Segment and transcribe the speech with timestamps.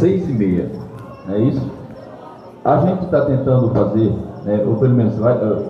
[0.00, 0.70] seis e meia.
[1.28, 1.70] É isso?
[2.64, 4.12] A gente está tentando fazer,
[4.44, 5.66] né, ou pelo menos vai, uh,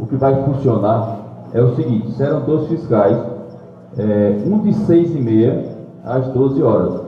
[0.00, 1.18] o que vai funcionar
[1.52, 3.16] é o seguinte, serão dois fiscais,
[3.96, 5.64] é, um de seis e meia
[6.04, 7.00] às 12 horas,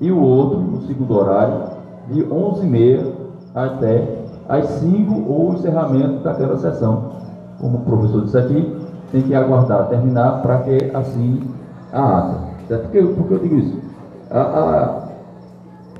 [0.00, 1.64] e o outro, no segundo horário,
[2.08, 3.12] de onze e meia
[3.54, 4.06] até
[4.48, 7.10] às 5 ou o encerramento daquela sessão.
[7.60, 8.76] Como o professor disse aqui,
[9.10, 11.42] tem que aguardar terminar para que assine
[11.92, 12.78] a ata.
[12.92, 13.80] Que, por que eu digo isso?
[14.30, 15.05] A, a,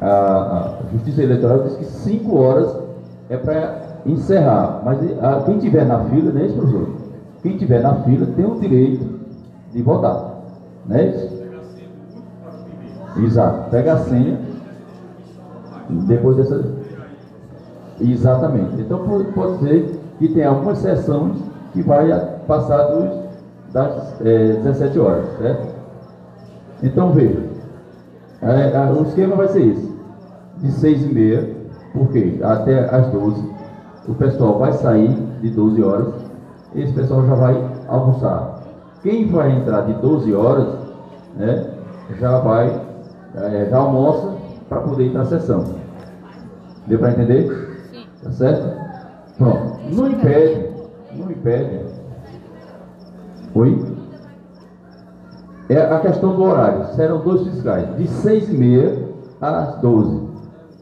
[0.01, 2.77] a, Justiça Eleitoral diz que 5 horas
[3.29, 6.89] é para encerrar, mas a, quem tiver na fila, é isso, professor?
[7.43, 9.05] Quem tiver na fila tem o direito
[9.73, 10.43] de votar,
[10.91, 11.37] é isso?
[13.19, 14.39] Exato, pega a senha
[15.89, 16.65] depois dessa.
[18.01, 18.81] Exatamente.
[18.81, 21.39] Então pode ser que tenha algumas sessões
[21.73, 22.09] que vai
[22.47, 23.27] passar dos,
[23.73, 25.75] das é, 17 horas, certo?
[26.83, 27.43] Então veja,
[28.43, 29.96] é, o esquema vai ser esse,
[30.59, 31.57] de 6 e meia,
[31.93, 33.51] porque até as 12,
[34.09, 36.15] o pessoal vai sair de 12 horas,
[36.75, 38.61] esse pessoal já vai almoçar.
[39.03, 40.69] Quem vai entrar de 12 horas,
[41.37, 41.71] né,
[42.19, 42.81] já vai,
[43.35, 44.35] é, já almoça
[44.69, 45.65] para poder ir para a sessão.
[46.87, 47.49] Deu para entender?
[47.91, 48.07] Sim.
[48.23, 48.77] Tá certo?
[49.39, 49.79] Pronto.
[49.93, 50.71] Não impede,
[51.15, 51.81] não impede.
[53.55, 53.97] Oi?
[55.69, 56.87] É a questão do horário.
[56.95, 59.09] Serão dois fiscais, de 6 e meia
[59.41, 60.36] às 12.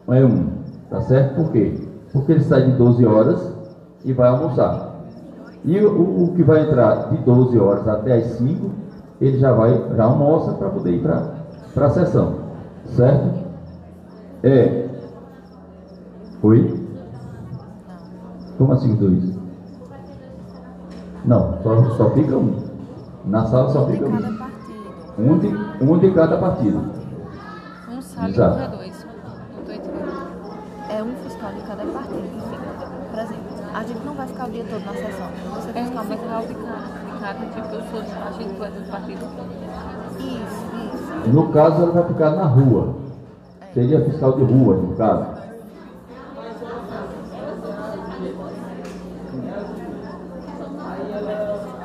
[0.09, 0.47] É um.
[0.89, 1.35] Tá certo?
[1.35, 1.79] Por quê?
[2.13, 3.53] Porque ele sai de 12 horas
[4.03, 4.95] e vai almoçar.
[5.63, 8.71] E o, o que vai entrar de 12 horas até as 5,
[9.19, 12.35] ele já vai, já almoça para poder ir para a sessão.
[12.85, 13.45] Certo?
[14.43, 14.87] É.
[16.43, 16.85] Oi?
[18.57, 19.35] Como assim dois?
[21.25, 22.63] Não, só, só fica um.
[23.25, 24.45] Na sala só fica um.
[25.17, 25.47] Um de,
[25.81, 26.79] um de cada partido.
[27.89, 28.59] Um sabe Exato.
[28.59, 29.05] e dois.
[29.51, 30.35] Não estou entendendo.
[30.89, 32.87] É um fiscal de cada partido que fica.
[33.09, 35.27] Por exemplo, a gente não vai ficar o dia todo na sessão.
[35.53, 36.53] Você é fiscal um fiscal de
[37.19, 39.25] cada, tipo, eu sou de partido, tu é do partido.
[40.17, 40.65] Isso,
[40.95, 41.29] isso.
[41.29, 42.95] No caso, ela vai ficar na rua.
[43.61, 43.73] É.
[43.73, 45.45] Seria fiscal de rua, no caso.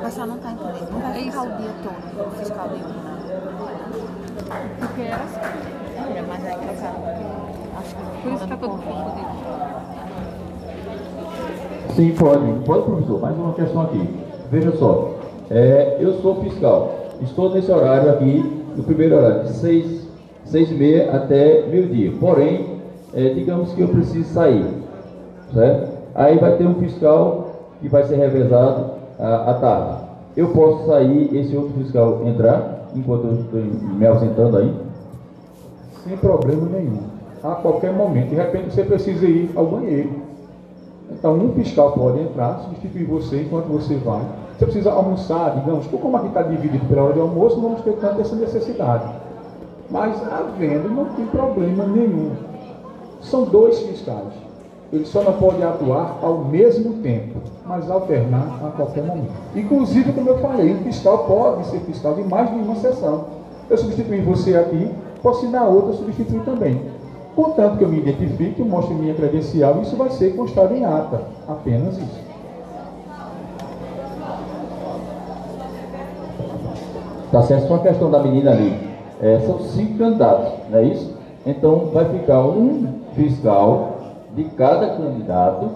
[0.01, 0.91] pessoal não está entendendo.
[0.91, 3.11] Não vai é ficar o dia todo o fiscal de urna.
[4.79, 5.39] Porque é assim.
[6.17, 6.87] É, mas aí porque
[7.77, 9.30] acho que por isso está todo confundido.
[11.95, 12.45] Sim, pode.
[12.65, 13.19] Pode, professor.
[13.19, 14.09] Mais uma questão aqui.
[14.49, 15.15] Veja só.
[15.49, 16.95] É, eu sou fiscal.
[17.21, 20.07] Estou nesse horário aqui, no primeiro horário, de 6,
[20.45, 22.13] seis e meia até meio-dia.
[22.19, 22.77] Porém,
[23.13, 24.65] é, digamos que eu preciso sair.
[25.53, 25.91] Certo?
[26.15, 30.03] Aí vai ter um fiscal que vai ser revezado à, tarde.
[30.37, 34.73] Eu posso sair, esse outro fiscal entrar, enquanto eu estou me ausentando aí?
[36.05, 37.03] Sem problema nenhum.
[37.43, 38.29] A qualquer momento.
[38.29, 40.20] De repente você precisa ir ao banheiro.
[41.11, 44.21] Então um fiscal pode entrar, substituir você enquanto você vai.
[44.57, 47.93] Você precisa almoçar, digamos, como aqui está dividido pela hora de almoço, não vamos ter
[47.93, 49.13] tanta essa necessidade.
[49.89, 52.31] Mas havendo, não tem problema nenhum.
[53.21, 54.33] São dois fiscais
[54.91, 59.31] ele só não pode atuar ao mesmo tempo, mas alternar a qualquer momento.
[59.55, 63.25] Inclusive, como eu falei, um fiscal pode ser fiscal de mais de uma sessão.
[63.69, 64.91] Eu substituir você aqui,
[65.23, 66.90] posso ir na outra substituir também.
[67.35, 71.21] Portanto, que eu me identifique, mostre minha credencial, isso vai ser constado em ata.
[71.47, 72.31] Apenas isso.
[77.31, 77.67] Tá certo?
[77.67, 78.77] Só a questão da menina ali.
[79.21, 81.15] É, são cinco candidatos, não é isso?
[81.45, 83.97] Então vai ficar um fiscal
[84.35, 85.69] de cada candidato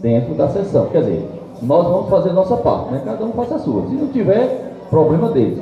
[0.00, 0.86] dentro da sessão.
[0.86, 1.30] Quer dizer,
[1.62, 3.02] nós vamos fazer nossa parte, né?
[3.04, 3.86] cada um faça a sua.
[3.88, 5.58] Se não tiver, problema deles.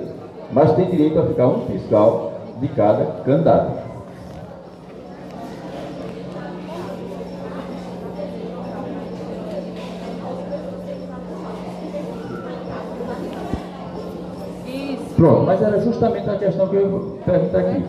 [0.53, 3.88] Mas tem direito a ficar um fiscal de cada candidato.
[15.19, 17.85] Pronto, mas era justamente a questão que eu perguntar aqui.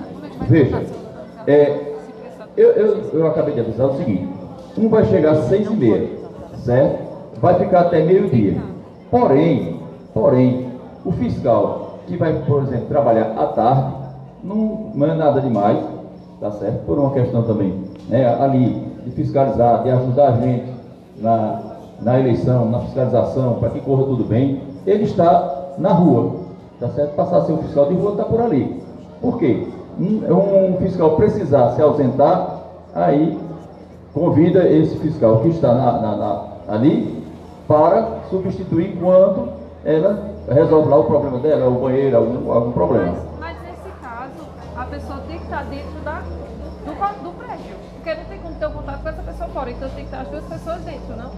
[0.48, 0.84] Veja,
[1.46, 1.94] é,
[2.58, 4.28] eu, eu, eu acabei de avisar o seguinte,
[4.76, 6.10] um vai chegar às seis e meia,
[6.66, 7.04] certo?
[7.40, 8.58] Vai ficar até meio-dia.
[9.12, 9.80] Porém,
[10.12, 10.72] porém,
[11.06, 13.94] o fiscal que vai, por exemplo, trabalhar à tarde,
[14.44, 15.78] não, não é nada demais,
[16.42, 16.84] tá certo?
[16.88, 18.70] Por uma questão também, né, ali,
[19.06, 20.66] de fiscalizar, de ajudar a gente
[21.18, 21.62] na,
[22.02, 26.39] na eleição, na fiscalização, para que corra tudo bem, ele está na rua,
[26.80, 27.16] tá certo?
[27.16, 28.82] Passar a ser um fiscal de rua está por ali.
[29.22, 29.68] Por quê?
[30.00, 32.62] Um, um fiscal precisar se ausentar,
[32.96, 33.38] aí
[34.14, 37.24] convida esse fiscal que está na, na, na, ali
[37.68, 39.50] para substituir enquanto
[39.86, 43.14] ela resolve lá o problema dela, o banheiro, algum, algum problema.
[43.40, 46.22] Mas, mas, nesse caso, a pessoa tem que estar dentro da,
[46.86, 47.76] do, do prédio.
[47.96, 50.22] Porque não tem como ter um contato com essa pessoa fora, então tem que estar
[50.22, 51.32] as duas pessoas dentro, não?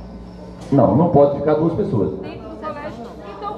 [0.71, 2.19] Não, não pode ficar duas pessoas.
[2.19, 2.50] Dentro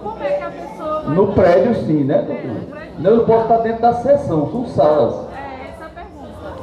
[0.03, 1.15] como é que a pessoa vai...
[1.15, 2.83] No prédio sim, né, doutor?
[2.99, 5.27] Não, eu posso estar dentro da sessão, são salas.
[5.33, 6.53] É, essa é a pergunta.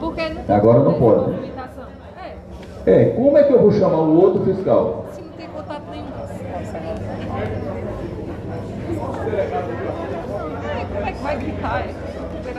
[0.00, 1.32] Porque não Agora não pode.
[2.86, 5.06] É, É, como é que eu vou chamar o outro fiscal?
[5.12, 6.06] se não tem contato nenhum.
[10.78, 11.80] É, como é que vai gritar?
[11.80, 11.94] É?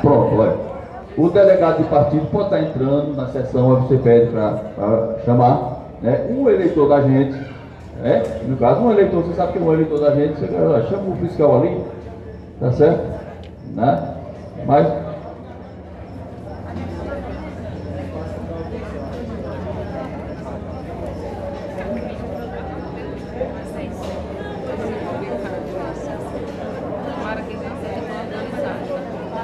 [0.02, 0.69] Pronto, olha.
[1.18, 6.28] O delegado de partido pode estar entrando na sessão, aí você pede para chamar né,
[6.30, 7.38] um eleitor da gente.
[8.01, 8.24] Né?
[8.48, 11.13] No caso, um eleitor, você sabe que é um eleitor da gente, você ó, chama
[11.13, 11.81] o fiscal ali,
[12.60, 13.04] tá certo?
[13.75, 14.16] Né?
[14.66, 15.10] Mas.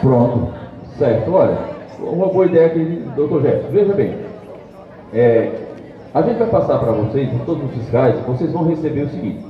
[0.02, 0.54] Pronto,
[1.00, 1.34] certo.
[1.34, 1.58] Olha,
[2.00, 3.72] uma boa ideia aqui, doutor Jefferson.
[3.72, 4.16] Veja bem,
[5.12, 5.65] é,
[6.16, 9.46] a gente vai passar para vocês, todos os fiscais, vocês vão receber o seguinte.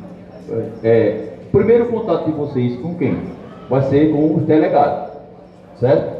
[0.83, 3.19] É, primeiro contato de vocês com quem?
[3.69, 5.11] Vai ser com os delegados,
[5.79, 6.15] certo?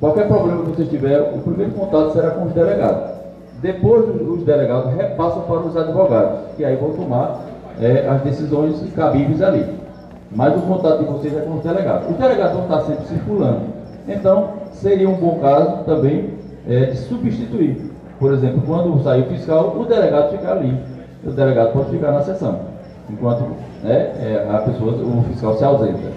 [0.00, 3.14] Qualquer problema que vocês tiverem, o primeiro contato será com os delegados.
[3.62, 7.44] Depois os delegados repassam para os advogados, que aí vão tomar
[7.80, 9.66] é, as decisões cabíveis ali.
[10.32, 12.10] Mas o contato de vocês é com os delegados.
[12.10, 13.60] Os delegados vão estar sempre circulando.
[14.08, 16.30] Então, seria um bom caso também
[16.68, 17.93] é, de substituir.
[18.18, 20.78] Por exemplo, quando sair o fiscal, o delegado fica ali.
[21.24, 22.60] O delegado pode ficar na sessão,
[23.08, 23.44] enquanto
[23.82, 26.12] né, é, a pessoa, o fiscal se ausenta.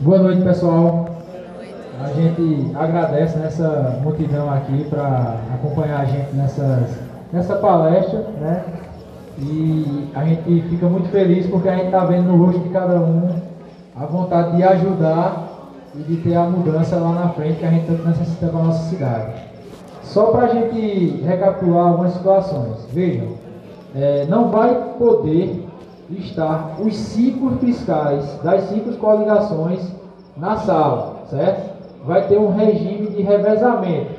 [0.00, 1.06] Boa noite, pessoal.
[2.02, 6.98] A gente agradece nessa multidão aqui para acompanhar a gente nessas,
[7.32, 8.64] nessa palestra, né?
[9.38, 13.00] E a gente fica muito feliz porque a gente está vendo no rosto de cada
[13.00, 13.28] um
[13.94, 15.48] a vontade de ajudar
[15.94, 18.62] e de ter a mudança lá na frente que a gente tanto necessita para a
[18.64, 19.32] nossa cidade.
[20.16, 22.86] Só para a gente recapitular algumas situações.
[22.90, 23.34] Vejam,
[23.94, 25.62] é, não vai poder
[26.08, 29.78] estar os cinco fiscais das cinco coligações
[30.34, 31.70] na sala, certo?
[32.06, 34.12] Vai ter um regime de revezamento,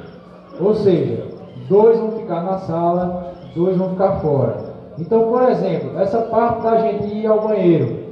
[0.61, 1.25] ou seja,
[1.67, 4.55] dois vão ficar na sala, dois vão ficar fora.
[4.99, 8.03] Então, por exemplo, essa parte da gente ir ao banheiro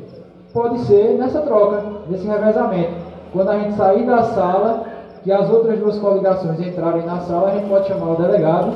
[0.51, 2.95] pode ser nessa troca, nesse revezamento.
[3.31, 4.84] Quando a gente sair da sala,
[5.25, 8.74] que as outras duas coligações entrarem na sala, a gente pode chamar o delegado.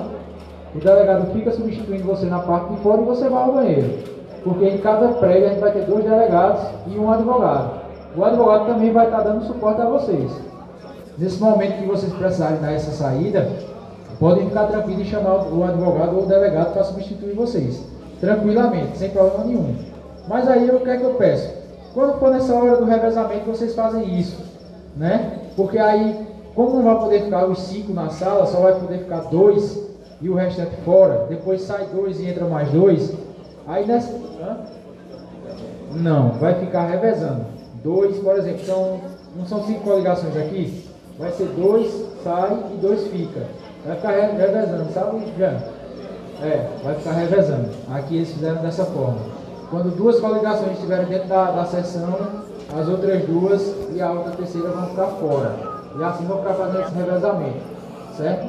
[0.73, 3.99] O delegado fica substituindo você na parte de fora e você vai ao banheiro.
[4.43, 7.81] Porque em cada prédio a gente vai ter dois delegados e um advogado.
[8.17, 10.31] O advogado também vai estar dando suporte a vocês.
[11.19, 13.47] Nesse momento que vocês precisarem dar essa saída,
[14.19, 17.85] podem ficar tranquilos e chamar o advogado ou o delegado para substituir vocês.
[18.19, 19.75] Tranquilamente, sem problema nenhum.
[20.27, 21.53] Mas aí o que é que eu peço?
[21.93, 24.49] Quando for nessa hora do revezamento, vocês fazem isso.
[24.97, 25.39] Né?
[25.55, 29.21] Porque aí, como não vai poder ficar os cinco na sala, só vai poder ficar
[29.21, 29.79] dois
[30.21, 31.25] e o restante fora.
[31.29, 33.13] Depois sai dois e entra mais dois.
[33.67, 34.11] Aí nessa.
[34.41, 34.57] Hã?
[35.93, 37.45] Não, vai ficar revezando.
[37.83, 38.99] Dois, por exemplo, são,
[39.35, 40.85] não são cinco coligações aqui?
[41.17, 41.91] Vai ser dois,
[42.23, 43.41] sai e dois fica.
[43.85, 45.57] Vai ficar re- revezando, sabe, Jean?
[46.41, 47.69] É, vai ficar revezando.
[47.93, 49.17] Aqui eles fizeram dessa forma.
[49.69, 52.17] Quando duas coligações estiverem dentro da, da sessão,
[52.77, 55.68] as outras duas e a outra terceira vão ficar fora.
[55.95, 57.59] E vão ficar fazendo esse revezamento,
[58.15, 58.47] certo?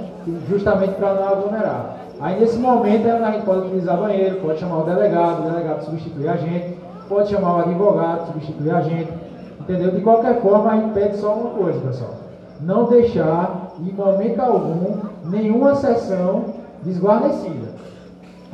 [0.49, 1.97] Justamente para não aglomerar.
[2.20, 5.85] Aí nesse momento é a gente pode utilizar banheiro, pode chamar o delegado, o delegado
[5.85, 6.76] substituir a gente,
[7.09, 9.11] pode chamar o advogado, substituir a gente,
[9.59, 9.90] entendeu?
[9.90, 12.14] De qualquer forma, a gente pede só uma coisa, pessoal.
[12.61, 16.44] Não deixar, em momento algum, nenhuma sessão
[16.82, 17.70] desguarnecida.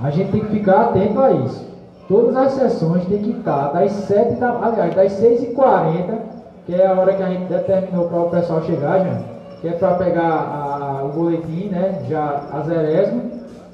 [0.00, 1.66] A gente tem que ficar atento a isso.
[2.06, 6.35] Todas as sessões têm que estar das 7 da, aliás, das 6h40,
[6.66, 9.18] que é a hora que a gente determinou para o pessoal chegar, já,
[9.60, 13.22] que é para pegar a- o boletim, né, já a zerésimo,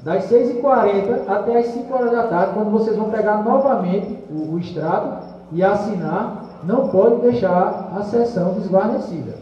[0.03, 4.59] das 6h40 até as 5 horas da tarde, quando vocês vão pegar novamente o, o
[4.59, 9.33] extrato e assinar, não pode deixar a sessão desguarnecida.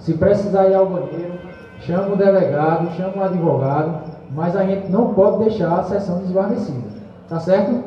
[0.00, 1.34] Se precisar ir ao banheiro,
[1.80, 4.00] chama o delegado, chama o advogado,
[4.34, 6.86] mas a gente não pode deixar a sessão desguarnecida.
[7.28, 7.82] Tá certo?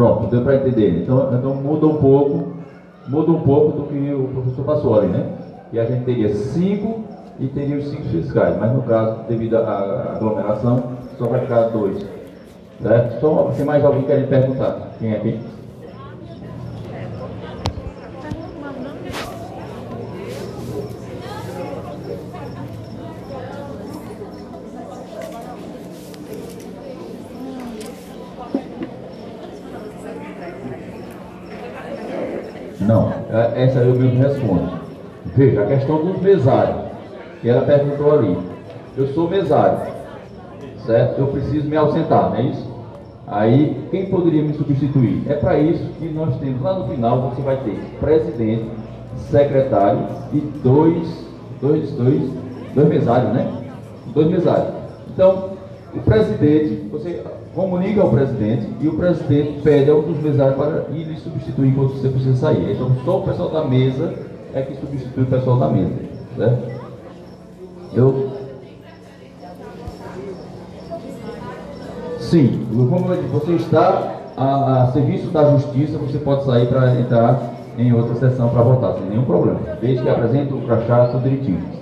[0.00, 1.02] Pronto, deu para entender.
[1.02, 2.54] Então, então muda um pouco,
[3.06, 5.26] muda um pouco do que o professor passou ali, né?
[5.74, 7.04] E a gente teria cinco
[7.38, 10.84] e teria os cinco fiscais, mas no caso, devido à aglomeração,
[11.18, 12.02] só vai ficar dois.
[12.82, 13.20] Certo?
[13.20, 14.92] Só tem mais alguém querendo perguntar?
[14.98, 15.38] Quem é aqui?
[32.90, 34.70] Não, é, essa eu mesmo respondo.
[35.36, 36.76] Veja, a questão dos mesários,
[37.40, 38.36] que ela perguntou ali.
[38.96, 39.78] Eu sou mesário,
[40.86, 41.20] certo?
[41.20, 42.70] Eu preciso me ausentar, não é isso?
[43.26, 45.22] Aí, quem poderia me substituir?
[45.28, 48.64] É para isso que nós temos lá no final, você vai ter presidente,
[49.30, 51.26] secretário e dois,
[51.60, 52.22] dois, dois,
[52.74, 53.52] dois mesários, né?
[54.12, 54.74] Dois mesários.
[55.12, 55.50] Então,
[55.94, 57.22] o presidente, você
[57.54, 61.74] comunica ao presidente e o presidente pede a um dos mesários para ir lhe substituir
[61.74, 62.72] quando você precisa sair.
[62.72, 64.14] Então, só o pessoal da mesa
[64.54, 65.94] é que substitui o pessoal da mesa,
[66.36, 66.80] certo?
[67.92, 68.30] Eu
[72.18, 77.00] Sim, como eu disse, você está a, a, serviço da justiça, você pode sair para
[77.00, 77.42] entrar
[77.76, 81.79] em outra sessão para votar, sem nenhum problema, desde que apresente o crachá tudo direitinho.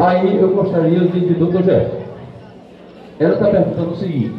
[0.00, 2.00] Aí eu gostaria de, de doutor Jefferson.
[3.18, 4.34] Ela está perguntando o seguinte,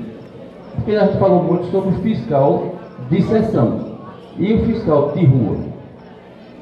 [0.75, 2.73] porque a gente falou muito sobre o fiscal
[3.09, 3.91] de sessão
[4.37, 5.57] e o fiscal de rua.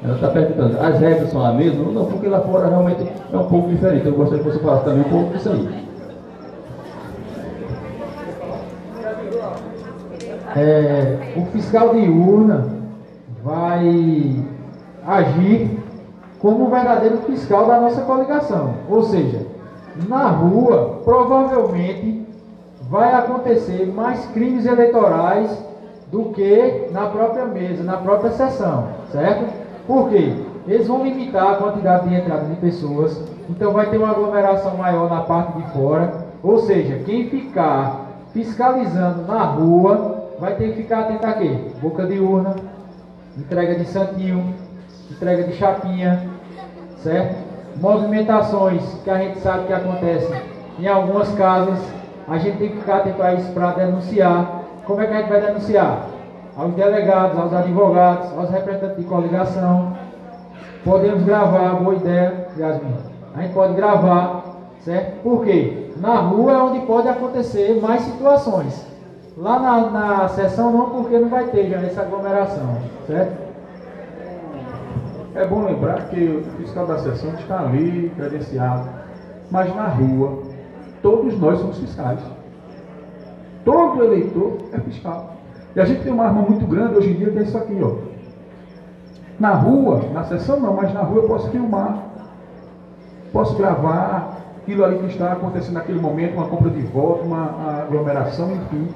[0.04, 1.94] Ela está perguntando, as regras são as mesmas?
[1.94, 4.06] Não, porque lá fora realmente é um pouco diferente.
[4.06, 5.90] Eu gostaria que você falasse também um pouco disso aí.
[10.56, 12.66] É, o fiscal de urna
[13.42, 14.36] vai
[15.06, 15.79] agir
[16.40, 18.74] como um verdadeiro fiscal da nossa coligação.
[18.88, 19.46] Ou seja,
[20.08, 22.26] na rua, provavelmente
[22.88, 25.50] vai acontecer mais crimes eleitorais
[26.10, 29.52] do que na própria mesa, na própria sessão, certo?
[29.86, 30.34] Por quê?
[30.66, 35.08] Eles vão limitar a quantidade de entrada de pessoas, então vai ter uma aglomeração maior
[35.08, 36.26] na parte de fora.
[36.42, 41.56] Ou seja, quem ficar fiscalizando na rua vai ter que ficar atento a quê?
[41.80, 42.56] Boca de urna,
[43.36, 44.54] entrega de santinho,
[45.10, 46.29] entrega de chapinha,
[47.02, 47.36] certo?
[47.76, 50.40] Movimentações que a gente sabe que acontecem
[50.78, 51.78] em algumas casas,
[52.28, 54.62] a gente tem que ficar atento a isso para denunciar.
[54.84, 56.10] Como é que a gente vai denunciar?
[56.56, 59.92] aos delegados, aos advogados, aos representantes de coligação.
[60.84, 62.94] Podemos gravar, boa ideia, Yasmin.
[63.34, 64.42] A gente pode gravar,
[64.80, 65.22] certo?
[65.22, 65.90] Por quê?
[65.96, 68.86] Na rua é onde pode acontecer mais situações.
[69.36, 72.76] Lá na, na sessão não, porque não vai ter já essa aglomeração,
[73.06, 73.49] certo?
[75.34, 78.88] É bom lembrar que o fiscal da sessão está ali, credenciado.
[79.50, 80.42] Mas na rua,
[81.02, 82.20] todos nós somos fiscais.
[83.64, 85.36] Todo eleitor é fiscal.
[85.76, 87.78] E a gente tem uma arma muito grande hoje em dia que é isso aqui,
[87.80, 88.10] ó.
[89.38, 91.98] Na rua, na sessão não, mas na rua eu posso filmar.
[93.32, 98.50] Posso gravar aquilo ali que está acontecendo naquele momento, uma compra de voto, uma aglomeração,
[98.50, 98.88] enfim.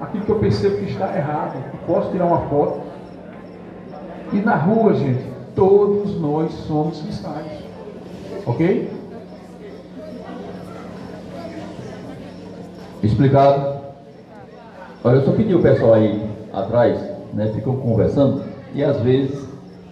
[0.00, 1.62] Aquilo que eu percebo que está errado.
[1.86, 2.80] Posso tirar uma foto.
[4.32, 7.46] E na rua, gente, todos nós somos fiscais.
[8.46, 8.88] Ok?
[13.02, 13.78] Explicado?
[15.02, 17.00] Olha, eu só pedi o pessoal aí atrás,
[17.34, 19.48] né, ficou conversando e às vezes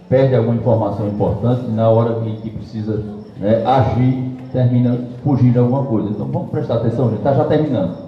[0.07, 3.03] perde alguma informação importante na hora que, que precisa
[3.37, 6.09] né, agir, termina fugindo alguma coisa.
[6.11, 7.17] Então vamos prestar atenção, gente.
[7.17, 8.07] Está já terminando.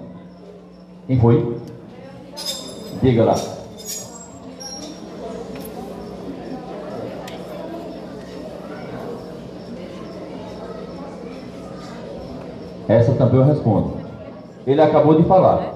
[1.06, 1.56] Quem foi?
[3.02, 3.59] Diga lá.
[12.90, 13.92] Essa também eu respondo.
[14.66, 15.74] Ele acabou de falar,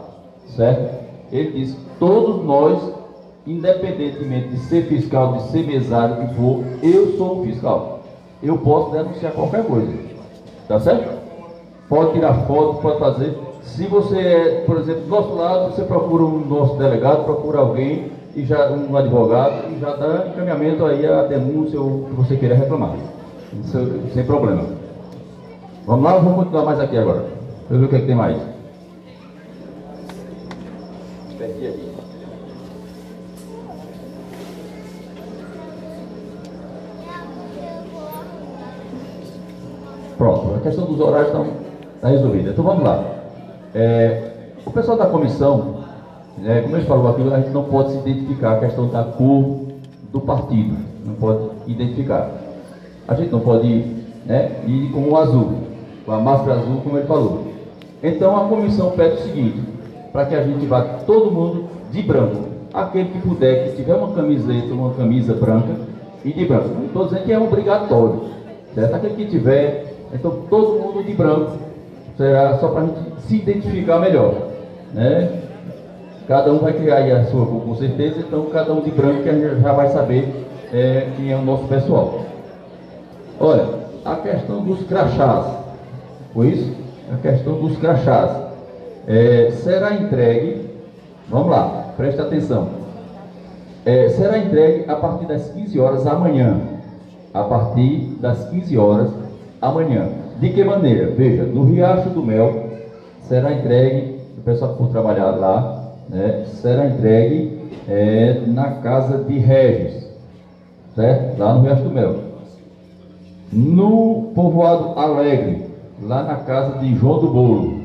[0.48, 0.92] certo?
[1.30, 2.76] Ele diz: todos nós,
[3.46, 8.00] independentemente de ser fiscal, de ser mesário, que for, eu sou um fiscal.
[8.42, 9.92] Eu posso denunciar qualquer coisa.
[10.66, 11.08] Tá certo?
[11.88, 13.38] Pode tirar foto, pode fazer.
[13.62, 18.10] Se você é, por exemplo, do nosso lado, você procura um nosso delegado, procura alguém,
[18.34, 22.36] e já, um advogado, e já dá encaminhamento aí a denúncia ou o que você
[22.36, 22.96] queira reclamar.
[24.12, 24.83] Sem problema.
[25.86, 27.26] Vamos lá, vamos continuar mais aqui agora.
[27.68, 28.38] Deixa ver o que, é que tem mais.
[40.16, 41.44] Pronto, a questão dos horários está
[42.00, 42.50] tá resolvida.
[42.50, 43.04] Então vamos lá.
[43.74, 44.30] É,
[44.64, 45.84] o pessoal da comissão,
[46.38, 49.66] né, como gente falou aqui, a gente não pode se identificar a questão da cor
[50.10, 50.78] do partido.
[51.04, 52.30] Não pode identificar.
[53.06, 53.84] A gente não pode
[54.24, 55.63] né, ir com o azul,
[56.04, 57.44] com a máscara azul, como ele falou.
[58.02, 59.60] Então a comissão pede o seguinte,
[60.12, 62.48] para que a gente vá todo mundo de branco.
[62.72, 65.74] Aquele que puder, que tiver uma camiseta, uma camisa branca
[66.24, 66.68] e de branco.
[66.68, 68.34] Não estou dizendo que é obrigatório.
[68.74, 68.94] Certo?
[68.94, 71.58] Aquele que tiver então todo mundo de branco
[72.16, 74.34] será só para a gente se identificar melhor.
[74.92, 75.40] Né?
[76.28, 79.28] Cada um vai criar aí a sua com certeza, então cada um de branco que
[79.28, 82.20] a gente já vai saber é, quem é o nosso pessoal.
[83.40, 83.66] Olha,
[84.04, 85.46] a questão dos crachás,
[86.34, 86.84] foi isso?
[87.12, 88.30] a questão dos crachás.
[89.06, 90.70] É, será entregue,
[91.28, 92.68] vamos lá, preste atenção.
[93.84, 96.60] É, será entregue a partir das 15 horas amanhã.
[97.34, 99.10] A partir das 15 horas
[99.60, 100.08] amanhã.
[100.40, 101.10] De que maneira?
[101.10, 102.64] Veja, no Riacho do Mel
[103.22, 109.38] será entregue, o pessoal que for trabalhar lá, né, será entregue é, na casa de
[109.38, 110.08] Regis,
[110.94, 111.38] certo?
[111.38, 112.16] Lá no Riacho do Mel.
[113.52, 115.63] No povoado Alegre,
[116.02, 117.82] lá na casa de João do Bolo,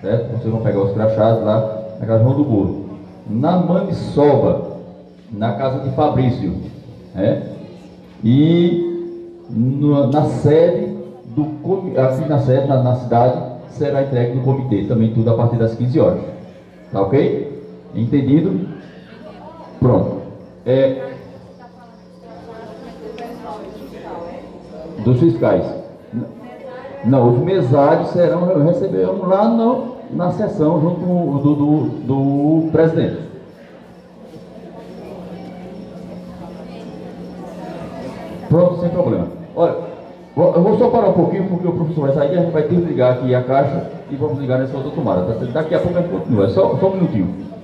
[0.00, 0.32] certo?
[0.32, 2.86] Vocês vão pegar os crachás lá na casa de João do Bolo.
[3.28, 4.76] Na Maniçoba,
[5.32, 6.54] na casa de Fabrício,
[7.14, 7.42] né?
[8.22, 8.86] E
[9.50, 10.96] no, na sede
[11.34, 11.42] do
[11.98, 13.38] aqui na sede, na, na cidade,
[13.70, 16.20] será entregue no comitê, também tudo a partir das 15 horas.
[16.92, 17.62] Tá ok?
[17.94, 18.68] Entendido?
[19.80, 20.22] Pronto.
[20.64, 21.06] É,
[25.04, 25.85] dos fiscais.
[27.04, 33.26] Não, os mesários serão receberão lá no, na sessão junto do, do, do presidente.
[38.48, 39.28] Pronto, sem problema.
[39.54, 39.74] Olha,
[40.36, 43.12] eu vou só parar um pouquinho porque o professor vai sair, a gente vai desligar
[43.14, 45.22] aqui a caixa e vamos ligar nessa outra tomada.
[45.52, 46.44] Daqui a pouco a gente continua.
[46.46, 47.55] É só, só um minutinho.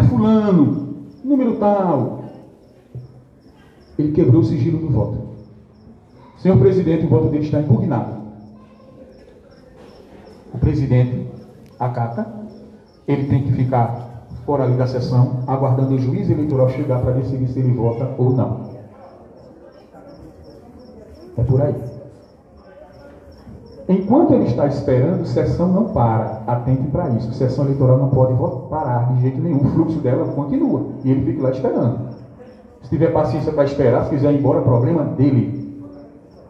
[0.00, 2.24] Fulano, número tal.
[3.98, 5.18] Ele quebrou o sigilo do voto.
[6.38, 8.22] Senhor presidente, o voto dele está impugnado.
[10.52, 11.28] O presidente
[11.78, 12.26] acata,
[13.06, 17.48] ele tem que ficar fora ali da sessão, aguardando o juiz eleitoral chegar para decidir
[17.48, 18.72] se ele vota ou não.
[21.36, 21.91] É por aí.
[23.88, 26.42] Enquanto ele está esperando, sessão não para.
[26.46, 27.32] Atente para isso.
[27.32, 28.34] Sessão eleitoral não pode
[28.68, 29.58] parar de jeito nenhum.
[29.58, 30.86] O fluxo dela continua.
[31.04, 31.98] E ele fica lá esperando.
[32.82, 35.82] Se tiver paciência para esperar, se quiser ir embora, problema dele.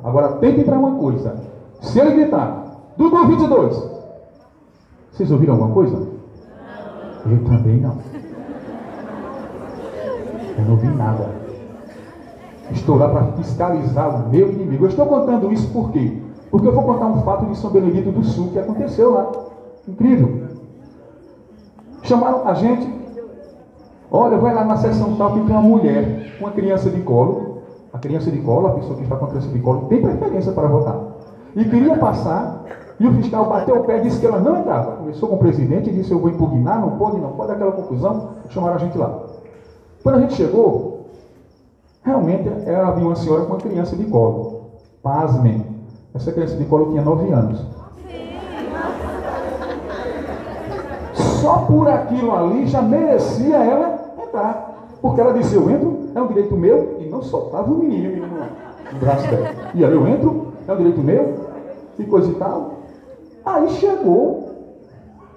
[0.05, 1.35] Agora, atente para uma coisa.
[1.81, 3.91] Se ele gritar, Dudu 22,
[5.11, 6.09] vocês ouviram alguma coisa?
[7.27, 7.97] Eu também não.
[10.59, 11.29] Eu não ouvi nada.
[12.71, 14.85] Estou lá para fiscalizar o meu inimigo.
[14.85, 16.22] Eu estou contando isso por quê?
[16.53, 19.33] Porque eu vou contar um fato de São Benedito do Sul que aconteceu lá.
[19.89, 20.49] Incrível.
[22.03, 22.87] Chamaram a gente.
[24.11, 27.63] Olha, vai lá na sessão tal que tem uma mulher, uma criança de colo.
[27.91, 30.53] A criança de colo, a pessoa que está com a criança de colo, tem preferência
[30.53, 31.01] para votar.
[31.57, 32.65] E queria passar,
[33.01, 34.97] e o fiscal bateu o pé e disse que ela não entrava.
[34.97, 38.29] Começou com o presidente e disse: Eu vou impugnar, não pode, não pode, aquela confusão.
[38.51, 39.25] Chamaram a gente lá.
[40.03, 41.07] Quando a gente chegou,
[42.03, 44.67] realmente havia uma senhora com uma criança de colo.
[45.03, 45.72] Pasmem.
[46.15, 47.67] Essa criança de colo tinha 9 anos.
[51.15, 54.73] Só por aquilo ali já merecia ela entrar.
[55.01, 58.13] Porque ela disse, eu entro, é um direito meu, e não soltava o menino, o
[58.13, 58.37] menino
[58.93, 59.49] no braço dela.
[59.75, 61.35] E aí eu entro, é um direito meu,
[61.99, 62.75] e coisa e tal.
[63.45, 64.51] Aí chegou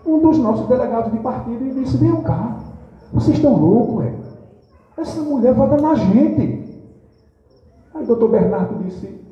[0.06, 2.58] um dos nossos delegados de partido e disse, vem cá,
[3.12, 4.14] vocês estão loucos, é?
[4.98, 6.64] Essa mulher vai dar na gente.
[7.96, 9.25] Aí o doutor Bernardo disse,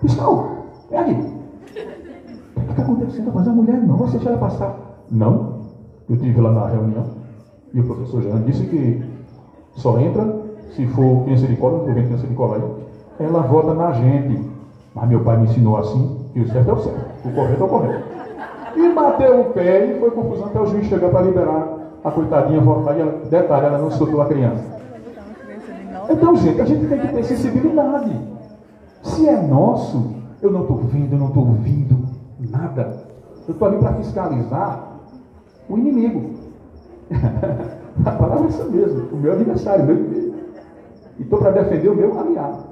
[0.00, 1.12] Fiscal, é aqui.
[1.12, 3.32] O que está acontecendo?
[3.34, 4.76] Mas a mulher não, você deixa ela passar.
[5.10, 5.56] Não.
[6.08, 7.04] Eu tive lá na reunião
[7.74, 9.04] e o professor Jean disse que
[9.72, 10.24] só entra
[10.74, 13.26] se for criança de cola, não vendo criança de aí.
[13.26, 14.40] Ela vota na gente.
[14.94, 17.66] Mas meu pai me ensinou assim, que o certo é o certo, o correto é
[17.66, 18.04] o correto.
[18.76, 21.68] E bateu o pé e foi confusão até o juiz chegar para liberar
[22.02, 22.98] a coitadinha votar.
[22.98, 24.64] E detalhe, ela não soltou a criança.
[26.08, 28.35] Então, gente, a gente tem que ter sensibilidade.
[29.06, 31.96] Se é nosso, eu não estou vendo, eu não estou ouvindo
[32.50, 33.06] nada.
[33.46, 34.98] Eu estou ali para fiscalizar
[35.68, 36.34] o inimigo.
[38.04, 40.36] a palavra é essa mesmo, o meu adversário, o meu inimigo.
[41.18, 42.64] E estou para defender o meu aliado.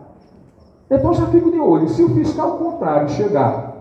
[0.91, 1.89] Então já fico de olho.
[1.89, 3.73] Se o fiscal contrário chegar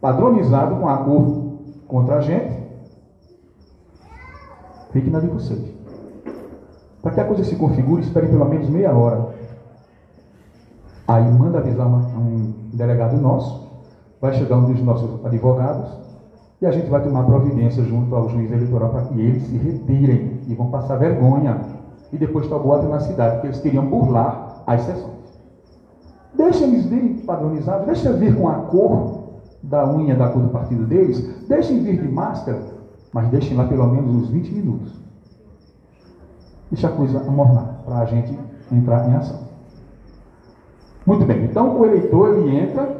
[0.00, 2.60] padronizado com acordo contra a gente,
[4.92, 5.62] fique na de vocês.
[7.00, 9.29] Para que a coisa se configure, espere pelo menos meia hora
[11.10, 13.68] Aí manda avisar um delegado nosso,
[14.20, 15.90] vai chegar um dos nossos advogados
[16.62, 20.38] e a gente vai tomar providência junto ao juiz eleitoral para que eles se retirem
[20.46, 21.62] e vão passar vergonha.
[22.12, 25.40] E depois o boato na cidade, porque eles queriam burlar as sessões.
[26.36, 30.86] Deixa eles virem padronizados, deixa vir com a cor da unha da cor do partido
[30.86, 32.60] deles, deixem vir de máscara,
[33.12, 34.92] mas deixem lá pelo menos uns 20 minutos.
[36.70, 38.38] Deixa a coisa amornar para a gente
[38.70, 39.49] entrar em ação.
[41.06, 42.96] Muito bem, então o eleitor ele entra,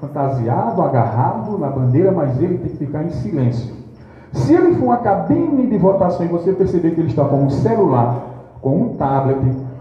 [0.00, 3.74] fantasiado, agarrado na bandeira, mas ele tem que ficar em silêncio.
[4.32, 7.50] Se ele for uma cabine de votação e você perceber que ele está com um
[7.50, 8.26] celular,
[8.60, 9.38] com um tablet,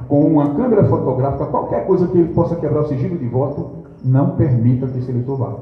[0.07, 4.31] com uma câmera fotográfica, qualquer coisa que ele possa quebrar o sigilo de voto, não
[4.35, 5.53] permita que esse eleitor vá.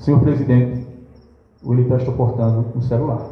[0.00, 0.86] Senhor presidente,
[1.62, 3.22] o eleitor está portando um celular.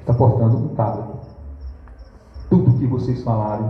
[0.00, 1.08] Está portando um tablet.
[2.50, 3.66] Tudo que vocês falarem,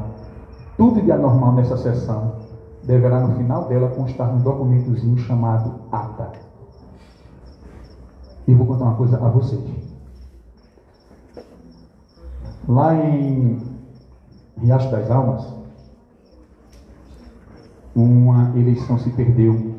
[0.76, 2.36] tudo de anormal nessa sessão,
[2.84, 6.32] deverá no final dela constar num documentozinho chamado ata.
[8.46, 9.64] E vou contar uma coisa a vocês.
[12.68, 13.58] Lá em
[14.58, 15.54] Riacho das Almas,
[17.94, 19.74] uma eleição se perdeu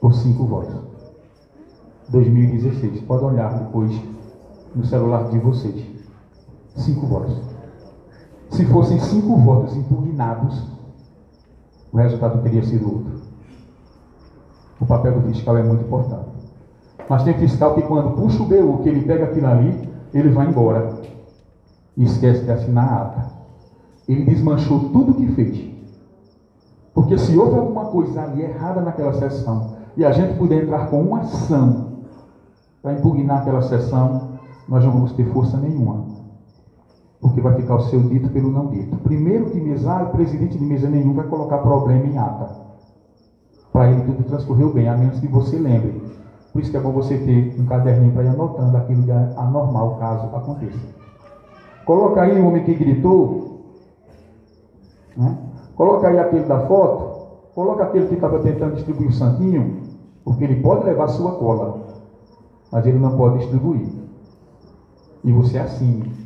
[0.00, 0.76] por cinco votos.
[2.08, 3.00] 2016.
[3.02, 3.92] Pode olhar depois
[4.74, 5.84] no celular de vocês.
[6.76, 7.55] Cinco votos.
[8.50, 10.62] Se fossem cinco votos impugnados,
[11.92, 13.20] o resultado teria sido outro.
[14.80, 16.28] O papel do fiscal é muito importante.
[17.08, 20.46] Mas tem fiscal que quando puxa o BU, que ele pega aquilo ali, ele vai
[20.48, 21.00] embora.
[21.96, 23.32] E esquece de assinar a ata.
[24.08, 25.76] Ele desmanchou tudo o que fez.
[26.94, 31.02] Porque se houve alguma coisa ali errada naquela sessão, e a gente puder entrar com
[31.02, 31.92] uma ação
[32.82, 36.15] para impugnar aquela sessão, nós não vamos ter força nenhuma.
[37.26, 38.96] Porque vai ficar o seu dito pelo não dito.
[38.98, 42.56] Primeiro que mesa, o presidente de mesa nenhum vai colocar problema em ata.
[43.72, 46.00] Para ele tudo transcorreu bem, a menos que você lembre.
[46.52, 49.96] Por isso que é bom você ter um caderninho para ir anotando aquilo de anormal
[49.96, 50.78] caso aconteça.
[51.84, 53.74] Coloca aí o homem que gritou.
[55.16, 55.36] Né?
[55.74, 57.26] Coloca aí aquele da foto.
[57.56, 59.82] Coloca aquele que estava tentando distribuir o santinho.
[60.24, 61.80] Porque ele pode levar sua cola,
[62.70, 63.88] mas ele não pode distribuir.
[65.24, 66.25] E você assine.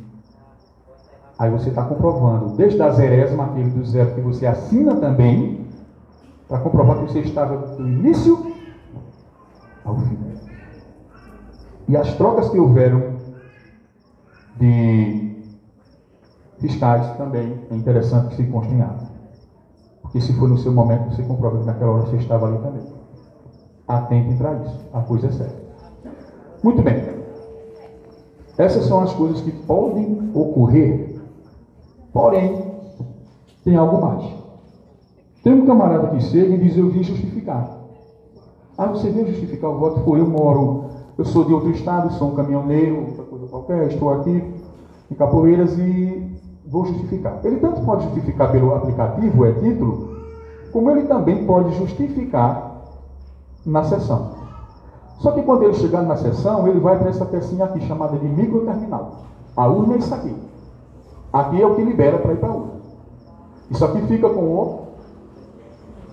[1.41, 5.65] Aí você está comprovando, desde a zerésima, aquele do zero que você assina também,
[6.47, 8.53] para comprovar que você estava do início
[9.83, 10.19] ao fim.
[11.87, 13.15] E as trocas que houveram
[14.57, 15.35] de
[16.59, 19.07] fiscais também é interessante que se constem em ato.
[20.03, 22.83] Porque se for no seu momento, você comprova que naquela hora você estava ali também
[23.87, 24.87] atentem para isso.
[24.93, 25.55] A coisa é séria.
[26.61, 27.03] Muito bem.
[28.59, 31.10] Essas são as coisas que podem ocorrer.
[32.13, 32.71] Porém,
[33.63, 34.23] tem algo mais.
[35.43, 37.79] Tem um camarada que chega e diz: Eu vim justificar.
[38.77, 39.99] Ah, você veio justificar o voto?
[40.01, 40.85] Foi, eu moro,
[41.17, 44.43] eu sou de outro estado, sou um caminhoneiro, outra coisa qualquer, estou aqui
[45.09, 47.39] em Capoeiras e vou justificar.
[47.43, 50.09] Ele tanto pode justificar pelo aplicativo, é título,
[50.71, 52.71] como ele também pode justificar
[53.65, 54.31] na sessão.
[55.19, 58.27] Só que quando ele chegar na sessão, ele vai para essa pecinha aqui, chamada de
[58.27, 59.17] microterminal.
[59.55, 60.33] A urna é isso aqui.
[61.33, 62.73] Aqui é o que libera para ir para a urna.
[63.69, 64.87] Isso aqui fica com o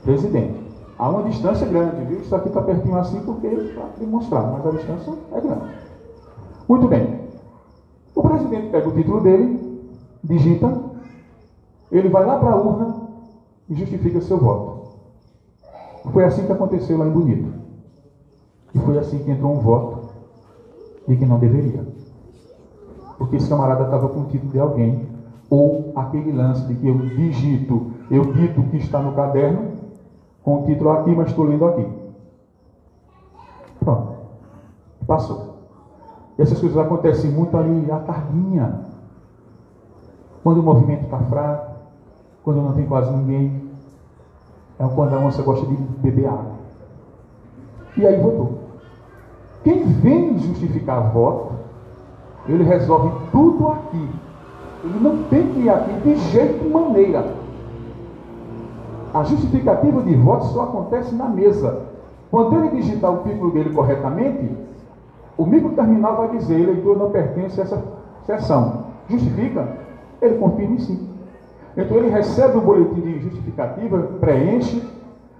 [0.04, 0.58] presidente.
[0.98, 2.20] Há uma distância grande, viu?
[2.20, 5.64] Isso aqui está pertinho assim porque para demonstrar, mas a distância é grande.
[6.68, 7.20] Muito bem.
[8.14, 9.90] O presidente pega o título dele,
[10.22, 10.88] digita,
[11.90, 12.96] ele vai lá para a urna
[13.68, 14.88] e justifica seu voto.
[16.12, 17.52] Foi assim que aconteceu lá em Bonito.
[18.74, 20.08] E foi assim que entrou um voto
[21.06, 21.86] de que não deveria.
[23.16, 25.07] Porque esse camarada estava com o título de alguém,
[25.50, 29.72] ou aquele lance de que eu digito, eu dito o que está no caderno,
[30.42, 31.86] com o título aqui, mas estou lendo aqui.
[33.80, 34.12] Pronto.
[35.06, 35.56] Passou.
[36.38, 38.80] Essas coisas acontecem muito ali à tardinha.
[40.42, 41.72] Quando o movimento está fraco,
[42.44, 43.68] quando não tem quase ninguém,
[44.78, 46.52] é quando a onça gosta de beber água.
[47.96, 48.60] E aí votou.
[49.64, 51.54] Quem vem justificar voto,
[52.46, 54.08] ele resolve tudo aqui.
[54.84, 57.24] Ele não tem que ir aqui de jeito maneira.
[59.12, 61.86] A justificativa de voto só acontece na mesa.
[62.30, 64.50] Quando ele digitar o título dele corretamente,
[65.36, 67.82] o microterminal vai dizer, eleitor não pertence a essa
[68.24, 68.84] sessão.
[69.08, 69.68] Justifica?
[70.20, 71.08] Ele confirma sim.
[71.76, 74.82] Então ele recebe o boletim de justificativa, preenche,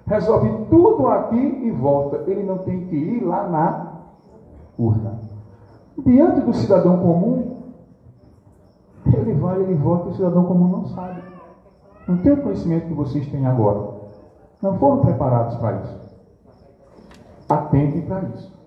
[0.06, 2.22] resolve tudo aqui e volta.
[2.26, 3.86] Ele não tem que ir lá na
[4.78, 5.20] urna.
[5.98, 7.57] Diante do cidadão comum,
[9.16, 11.22] ele vai, ele volta e o cidadão comum não sabe.
[12.06, 13.98] Não tem o conhecimento que vocês têm agora.
[14.62, 16.18] Não foram preparados para isso.
[17.48, 18.58] Atentem para isso.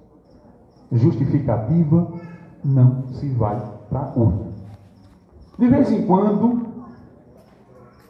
[0.91, 2.07] Justificativa
[2.63, 4.51] não se vai para a urna.
[5.57, 6.71] De vez em quando,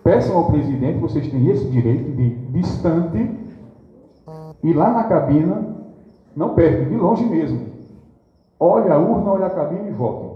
[0.04, 3.40] Peçam ao presidente, vocês têm esse direito de distante,
[4.64, 5.76] ir lá na cabina,
[6.36, 7.68] não perto, de longe mesmo.
[8.60, 10.31] Olha a urna, olha a cabina e votem.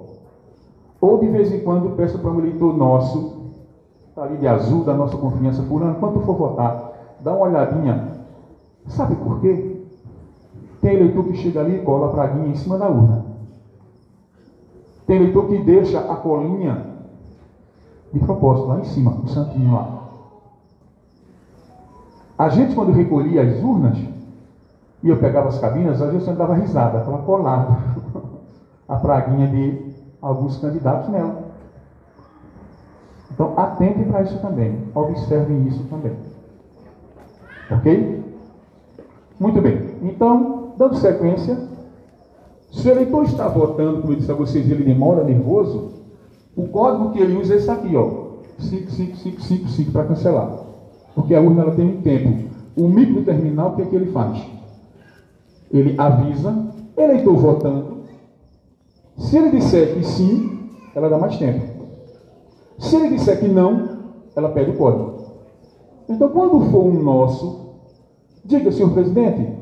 [1.05, 3.51] Ou de vez em quando peça para um eleitor nosso,
[4.09, 8.15] está ali de azul, da nossa confiança, fulano, quando for votar, dá uma olhadinha
[8.87, 9.81] Sabe por quê?
[10.81, 13.25] Tem eleitor que chega ali e cola a praguinha em cima da urna.
[15.07, 16.85] Tem eleitor que deixa a colinha
[18.13, 20.03] de propósito lá em cima, o santinho lá.
[22.37, 23.97] A gente, quando recolhia as urnas,
[25.01, 27.75] e eu pegava as cabinas, às vezes eu dava risada, estava colado
[28.87, 29.84] a praguinha de
[30.25, 31.43] alguns candidatos nela.
[33.31, 34.75] Então, atentem para isso também.
[34.95, 36.13] Observem isso também.
[37.69, 38.23] Ok?
[39.39, 39.95] Muito bem.
[40.01, 41.57] Então, dando sequência,
[42.71, 45.91] se o eleitor está votando, como eu disse a vocês, ele demora nervoso,
[46.55, 48.25] o código que ele usa é esse aqui, ó.
[48.57, 50.57] 55555 para cancelar.
[51.13, 52.49] Porque a urna ela tem um tempo.
[52.75, 54.43] O microterminal, o que é que ele faz?
[55.71, 56.65] Ele avisa,
[56.97, 57.94] eleitor votando.
[59.17, 61.65] Se ele disser que sim, ela dá mais tempo.
[62.77, 63.99] Se ele disser que não,
[64.35, 65.15] ela pede o código.
[66.09, 67.75] Então, quando for um nosso,
[68.43, 69.53] diga, senhor presidente,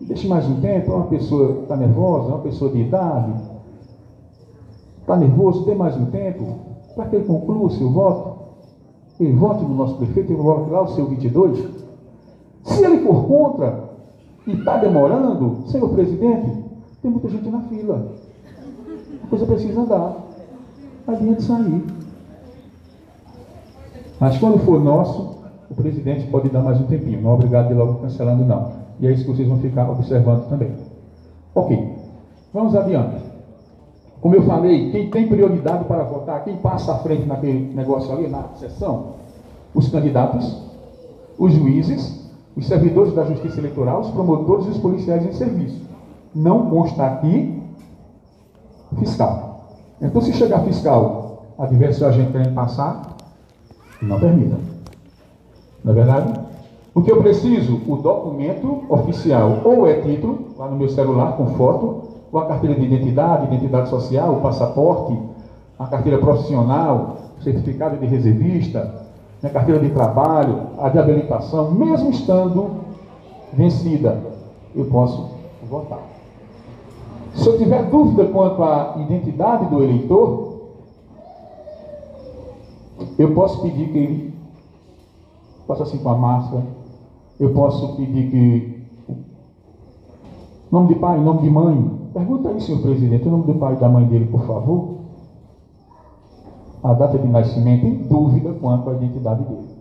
[0.00, 3.32] deixe mais um tempo, uma pessoa está nervosa, uma pessoa de idade,
[5.00, 6.56] está nervoso, dê mais um tempo,
[6.94, 8.36] para que ele conclua o seu voto.
[9.20, 11.58] Ele vote no nosso prefeito, ele vote lá o seu 22.
[12.64, 13.90] Se ele for contra
[14.46, 16.64] e está demorando, senhor presidente,
[17.00, 18.12] tem muita gente na fila.
[19.28, 20.16] Coisa precisa andar.
[21.06, 21.84] Adiante sair.
[24.18, 25.36] Mas quando for nosso,
[25.70, 27.20] o presidente pode dar mais um tempinho.
[27.20, 28.72] Não é obrigado de logo cancelando, não.
[29.00, 30.72] E é isso que vocês vão ficar observando também.
[31.54, 31.96] Ok.
[32.52, 33.16] Vamos adiante.
[34.20, 38.26] Como eu falei, quem tem prioridade para votar, quem passa à frente naquele negócio ali,
[38.28, 39.16] na sessão,
[39.74, 40.62] os candidatos,
[41.38, 45.82] os juízes, os servidores da justiça eleitoral, os promotores e os policiais em serviço.
[46.34, 47.55] Não consta aqui
[48.98, 49.60] fiscal.
[50.00, 53.16] Então, se chegar fiscal, adversário agente querendo passar,
[54.02, 54.56] não permita.
[55.82, 56.40] Não é verdade?
[56.94, 57.80] O que eu preciso?
[57.86, 59.60] O documento oficial.
[59.64, 63.88] Ou é título, lá no meu celular com foto, ou a carteira de identidade, identidade
[63.88, 65.18] social, o passaporte,
[65.78, 69.06] a carteira profissional, certificado de reservista,
[69.42, 72.70] a carteira de trabalho, a de habilitação, mesmo estando
[73.52, 74.18] vencida,
[74.74, 75.30] eu posso
[75.68, 76.15] votar.
[77.36, 80.46] Se eu tiver dúvida quanto à identidade do eleitor,
[83.18, 84.34] eu posso pedir que ele
[85.66, 86.64] faça assim com a máscara.
[87.38, 88.76] Eu posso pedir que.
[90.72, 91.90] Nome de pai, nome de mãe.
[92.12, 94.96] Pergunta aí, senhor presidente, o nome do pai e da mãe dele, por favor.
[96.82, 99.76] A data de nascimento, em dúvida quanto à identidade dele.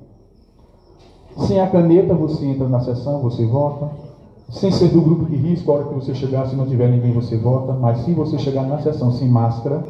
[1.37, 4.04] Sem a caneta, você entra na sessão, você vota.
[4.49, 7.13] Sem ser do grupo de risco, a hora que você chegar, se não tiver ninguém,
[7.13, 7.73] você vota.
[7.73, 9.83] Mas se você chegar na sessão sem máscara,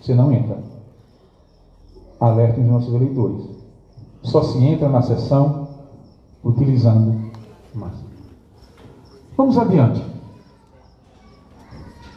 [0.00, 0.58] você não entra
[2.20, 3.44] alertem os nossos eleitores.
[4.22, 5.68] Só se entra na sessão
[6.42, 7.30] utilizando
[7.74, 8.06] máscara.
[9.36, 10.04] Vamos adiante.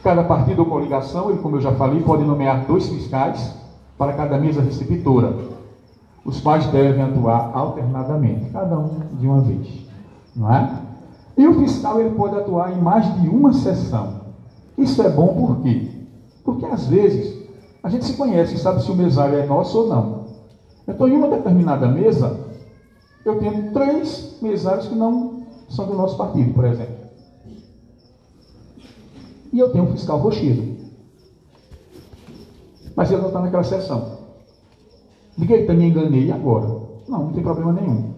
[0.02, 3.54] Cada partido ou coligação, ele, como eu já falei, pode nomear dois fiscais
[3.98, 5.36] para cada mesa receptora.
[6.24, 9.86] Os quais devem atuar alternadamente, cada um de uma vez.
[10.34, 10.89] Não é?
[11.36, 14.20] E o fiscal ele pode atuar em mais de uma sessão.
[14.76, 15.88] Isso é bom por quê?
[16.44, 17.40] Porque às vezes
[17.82, 20.20] a gente se conhece e sabe se o mesário é nosso ou não.
[20.86, 22.40] Então, em uma determinada mesa,
[23.24, 26.96] eu tenho três mesários que não são do nosso partido, por exemplo.
[29.52, 30.78] E eu tenho um fiscal roxido.
[32.94, 34.18] Mas ele não está naquela sessão.
[35.38, 36.66] Liguei, também enganei, e agora?
[37.08, 38.14] Não, não tem problema nenhum.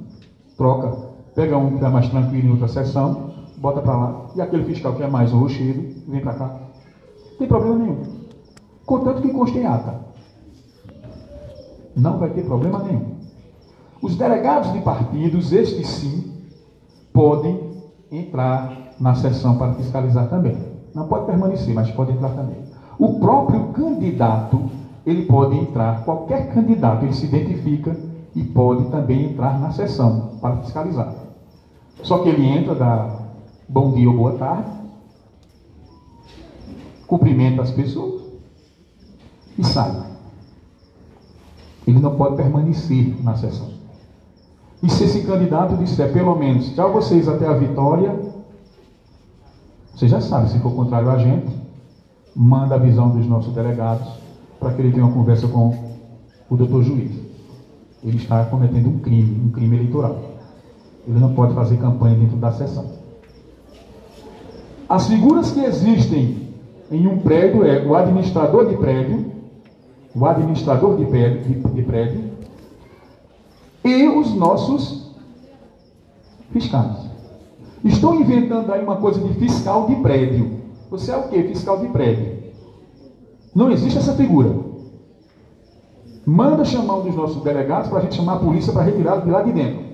[0.57, 1.02] Troca,
[1.35, 4.95] pega um que está mais tranquilo em outra sessão, bota para lá, e aquele fiscal
[4.95, 6.61] que é mais roxido, vem para cá.
[7.31, 8.23] Não tem problema nenhum
[8.93, 10.01] contanto que conste em ata.
[11.97, 13.17] Não vai ter problema nenhum.
[14.03, 16.33] Os delegados de partidos, estes sim,
[17.13, 17.73] podem
[18.11, 20.57] entrar na sessão para fiscalizar também.
[20.95, 22.57] Não pode permanecer, mas pode entrar também.
[22.99, 24.61] O próprio candidato,
[25.07, 27.97] ele pode entrar, qualquer candidato, ele se identifica
[28.35, 31.15] e pode também entrar na sessão para fiscalizar.
[32.03, 33.21] Só que ele entra, dá
[33.69, 34.71] bom dia ou boa tarde,
[37.07, 38.23] cumprimenta as pessoas,
[39.59, 40.13] e sai.
[41.87, 43.71] Ele não pode permanecer na sessão.
[44.83, 48.19] E se esse candidato disser pelo menos tchau vocês até a vitória,
[49.95, 51.55] você já sabe, se for contrário a gente,
[52.35, 54.09] manda a visão dos nossos delegados
[54.59, 55.93] para que ele tenha uma conversa com
[56.49, 57.13] o doutor juiz.
[58.03, 60.32] Ele está cometendo um crime, um crime eleitoral.
[61.07, 62.87] Ele não pode fazer campanha dentro da sessão.
[64.89, 66.49] As figuras que existem
[66.91, 69.33] em um prédio é o administrador de prédio,
[70.15, 72.31] o administrador de prédio, de, de prédio
[73.85, 75.11] e os nossos
[76.53, 77.11] fiscais.
[77.85, 80.61] Estão inventando aí uma coisa de fiscal de prédio.
[80.91, 81.43] Você é o que?
[81.45, 82.43] Fiscal de prédio.
[83.55, 84.55] Não existe essa figura.
[86.25, 89.31] Manda chamar um dos nossos delegados para a gente chamar a polícia para retirá-lo de
[89.31, 89.92] lá de dentro.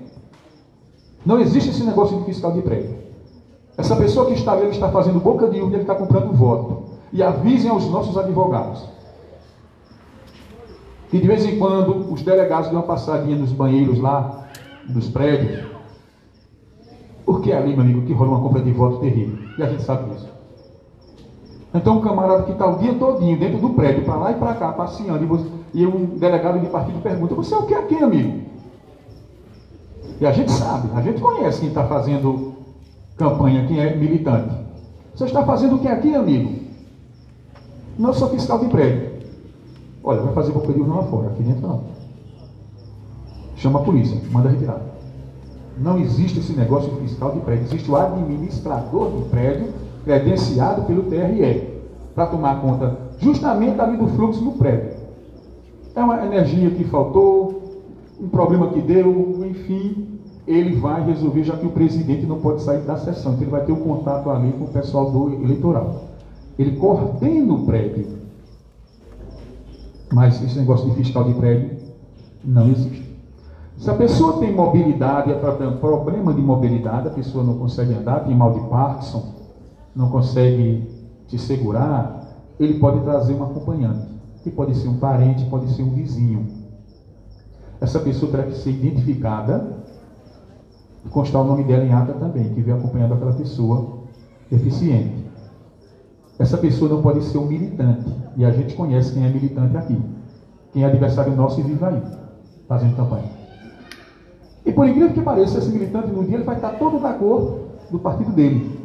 [1.25, 2.97] Não existe esse negócio de fiscal de prédio.
[3.77, 6.83] Essa pessoa que está ali, ele está fazendo boca de urna, ele está comprando voto.
[7.11, 8.87] E avisem aos nossos advogados.
[11.09, 14.47] Que de vez em quando os delegados dão uma passadinha nos banheiros lá,
[14.87, 15.65] dos prédios.
[17.25, 19.37] Porque é ali, meu amigo, que rola uma compra de voto terrível.
[19.57, 20.29] E a gente sabe disso.
[21.73, 24.55] Então, um camarada que está o dia todinho dentro do prédio, para lá e para
[24.55, 27.95] cá, passeando, e, você, e, um delegado de partido pergunta: Você é o que aqui,
[27.95, 28.41] amigo?
[30.19, 32.53] E a gente sabe, a gente conhece quem está fazendo
[33.15, 34.53] campanha, quem é militante.
[35.15, 36.59] Você está fazendo o que aqui, amigo?
[37.97, 39.09] Não sou fiscal de prédio.
[40.03, 41.83] Olha, vai fazer boca de urna lá fora, aqui dentro não.
[43.55, 44.81] Chama a polícia, manda retirar.
[45.77, 51.03] Não existe esse negócio de fiscal de prédio, existe o administrador do prédio credenciado pelo
[51.03, 51.81] TRE,
[52.15, 54.97] para tomar conta justamente ali do fluxo do prédio.
[55.95, 57.58] É uma energia que faltou,
[58.19, 62.81] um problema que deu, enfim, ele vai resolver, já que o presidente não pode sair
[62.81, 66.05] da sessão, então ele vai ter um contato ali com o pessoal do eleitoral.
[66.57, 68.19] Ele coordena o prédio.
[70.11, 71.77] Mas esse negócio de fiscal de prédio
[72.43, 73.07] não existe.
[73.77, 75.35] Se a pessoa tem mobilidade, é
[75.79, 79.35] problema de mobilidade, a pessoa não consegue andar, tem mal de Parkinson,
[79.95, 80.83] não consegue
[81.27, 82.27] te segurar,
[82.59, 84.05] ele pode trazer um acompanhante,
[84.43, 86.58] que pode ser um parente, pode ser um vizinho.
[87.81, 89.77] Essa pessoa terá que ser identificada
[91.05, 93.99] e constar o nome dela em ata também, que vem acompanhando aquela pessoa
[94.51, 95.29] deficiente.
[96.37, 100.01] Essa pessoa não pode ser um militante, e a gente conhece quem é militante aqui.
[100.71, 102.01] Quem é adversário nosso e vive aí,
[102.67, 103.29] fazendo campanha.
[104.65, 107.59] E por incrível que pareça, esse militante no dia ele vai estar todo da cor
[107.89, 108.79] do partido dele.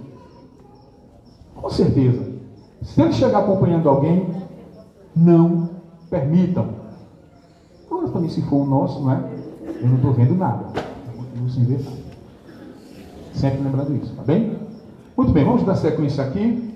[1.55, 2.33] Com certeza.
[2.83, 4.27] Se ele chegar acompanhando alguém,
[5.15, 5.71] não
[6.11, 6.84] permitam.
[8.05, 9.25] Agora também se for o nosso, não é?
[9.81, 10.65] Eu não estou vendo nada.
[11.17, 11.97] Continuo sem ver nada.
[13.33, 14.59] Sempre lembrando isso, tá bem?
[15.17, 16.75] Muito bem, vamos dar sequência aqui.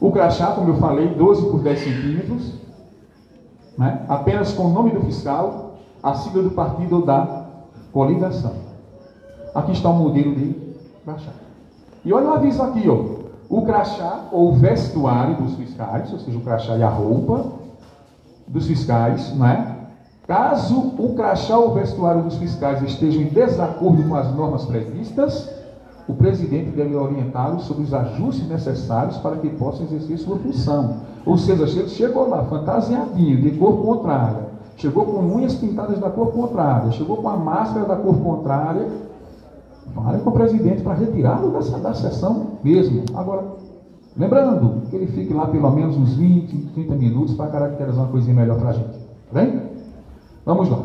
[0.00, 2.54] O crachá, como eu falei, 12 por 10 centímetros.
[3.78, 4.04] Né?
[4.08, 7.46] Apenas com o nome do fiscal, a sigla do partido ou da
[7.92, 8.54] coligação.
[9.54, 10.54] Aqui está o modelo de
[11.04, 11.32] crachá.
[12.04, 13.24] E olha o aviso aqui, ó.
[13.48, 17.63] O crachá ou vestuário dos fiscais, ou seja, o crachá e a roupa
[18.46, 19.74] dos fiscais, não é?
[20.26, 25.50] Caso o crachá ou vestuário dos fiscais estejam em desacordo com as normas previstas,
[26.08, 30.96] o presidente deve orientá-los sobre os ajustes necessários para que possam exercer sua função.
[31.26, 36.92] Ou seja, chegou lá fantasiadinho, de cor contrária, chegou com unhas pintadas da cor contrária,
[36.92, 38.86] chegou com a máscara da cor contrária,
[39.92, 43.04] Fale com o presidente para retirá-lo da sessão mesmo.
[43.14, 43.44] Agora,
[44.16, 48.34] lembrando que ele fique lá pelo menos uns 20, 30 minutos para caracterizar uma coisinha
[48.34, 48.98] melhor para a gente.
[49.32, 49.62] Tá bem?
[50.44, 50.78] Vamos lá.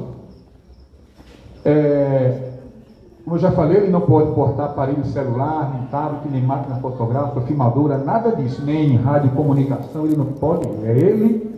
[1.66, 2.50] É,
[3.30, 7.42] como eu já falei, ele não pode portar aparelho celular, nem tablet, nem máquina fotográfica,
[7.42, 10.68] filmadora, nada disso, nem rádio comunicação, ele não pode.
[10.84, 11.56] É ele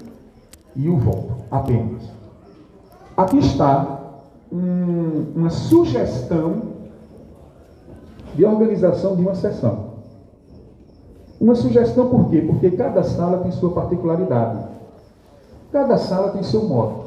[0.75, 2.03] e o voto, apenas.
[3.15, 3.99] Aqui está
[4.51, 6.61] um, uma sugestão
[8.35, 9.90] de organização de uma sessão.
[11.41, 12.39] Uma sugestão por quê?
[12.41, 14.63] Porque cada sala tem sua particularidade.
[15.71, 17.05] Cada sala tem seu modo.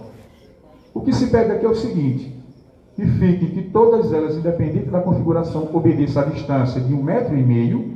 [0.92, 2.36] O que se pede aqui é o seguinte:
[2.96, 7.44] que fique que todas elas, independente da configuração, obedeçam à distância de um metro e
[7.44, 7.94] meio,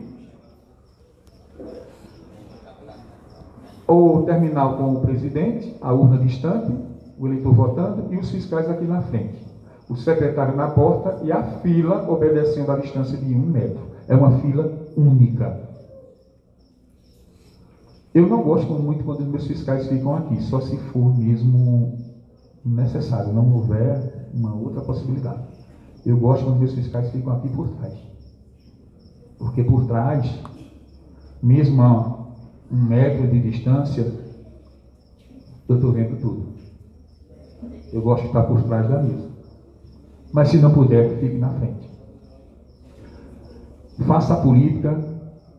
[3.85, 6.73] ou terminal com o presidente, a urna distante,
[7.19, 9.49] o eleitor votando e os fiscais aqui na frente
[9.89, 13.81] o secretário na porta e a fila obedecendo à distância de um metro.
[14.07, 15.68] É uma fila única.
[18.19, 21.97] Eu não gosto muito quando meus fiscais ficam aqui, só se for mesmo
[22.65, 25.41] necessário, não houver uma outra possibilidade.
[26.05, 27.95] Eu gosto quando meus fiscais ficam aqui por trás.
[29.39, 30.37] Porque por trás,
[31.41, 32.27] mesmo a
[32.73, 34.13] um metro de distância,
[35.69, 36.47] eu estou vendo tudo.
[37.93, 39.29] Eu gosto de estar por trás da mesa.
[40.33, 41.89] Mas se não puder, fique na frente.
[44.05, 45.08] Faça a política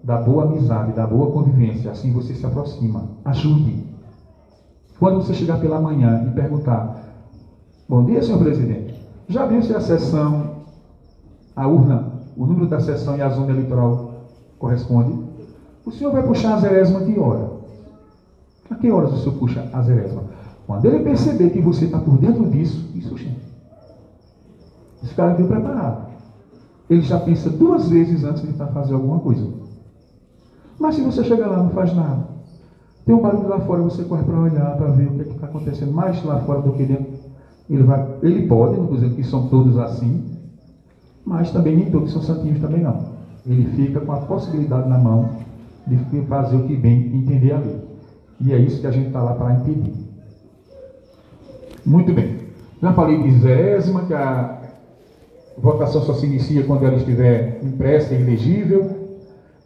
[0.04, 1.92] da boa amizade, da boa convivência.
[1.92, 3.10] Assim você se aproxima.
[3.26, 3.84] Ajude.
[5.00, 7.04] Quando você chegar pela manhã e perguntar:
[7.88, 8.96] Bom dia, senhor presidente.
[9.28, 10.64] Já viu se a sessão,
[11.56, 14.12] a urna, o número da sessão e a zona eleitoral
[14.58, 15.18] corresponde?
[15.86, 17.52] O senhor vai puxar a zerésima que hora?
[18.70, 20.24] A que horas o senhor puxa a zerésima?
[20.68, 23.42] Quando ele perceber que você está por dentro disso, isso, gente.
[25.04, 26.10] Esse cara veio preparado.
[26.90, 29.48] ele já pensa duas vezes antes de fazer alguma coisa.
[30.80, 32.28] Mas se você chega lá não faz nada,
[33.06, 35.48] tem um barulho lá fora, você corre para olhar, para ver o que é está
[35.48, 37.20] acontecendo mais lá fora do que dentro.
[37.70, 40.24] Ele, vai, ele pode, não dizendo que são todos assim,
[41.26, 43.10] mas também nem todos são santinhos também não.
[43.46, 45.30] Ele fica com a possibilidade na mão
[45.88, 47.82] de fazer o que bem entender a lei.
[48.42, 49.94] E é isso que a gente está lá para impedir.
[51.86, 52.38] Muito bem.
[52.82, 54.62] Já falei de zésima, que a
[55.58, 58.99] votação só se inicia quando ela estiver impressa e legível.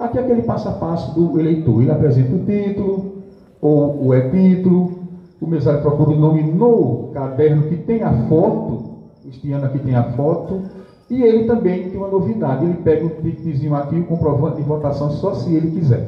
[0.03, 1.81] Aqui é aquele passo a passo do eleitor.
[1.81, 3.13] Ele apresenta o título,
[3.61, 4.99] ou o é-título,
[5.39, 8.83] o mesário procura o nome no caderno que tem a foto,
[9.25, 10.61] este ano aqui tem a foto,
[11.09, 15.09] e ele também tem uma novidade, ele pega o ticketzinho aqui, o comprovante de votação,
[15.09, 16.05] só se ele quiser.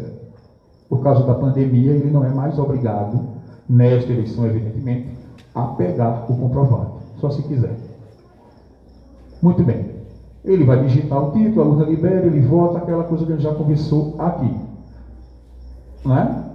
[0.89, 3.22] Por causa da pandemia, ele não é mais obrigado,
[3.70, 5.08] nesta eleição, evidentemente,
[5.54, 6.91] a pegar o comprovante,
[7.22, 7.78] só se quiser.
[9.41, 9.95] Muito bem.
[10.46, 13.54] Ele vai digitar o título, a urna libera, ele vota, aquela coisa que ele já
[13.54, 14.56] conversou aqui.
[16.04, 16.46] Não é?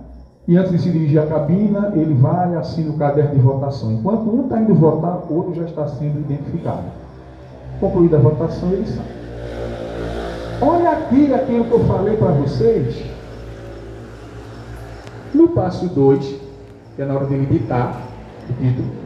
[0.47, 3.93] E antes de se dirigir à cabina, ele vai e assina o caderno de votação.
[3.93, 6.85] Enquanto um está indo votar, o outro já está sendo identificado.
[7.81, 9.05] Concluída a votação, ele sai.
[10.63, 13.05] Olha aqui aquilo que eu falei para vocês.
[15.35, 16.41] No passo 2,
[16.97, 18.03] que é na hora de editar
[18.49, 19.00] o título,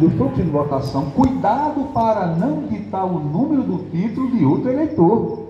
[0.00, 5.48] do fluxo de votação, cuidado para não ditar o número do título de outro eleitor.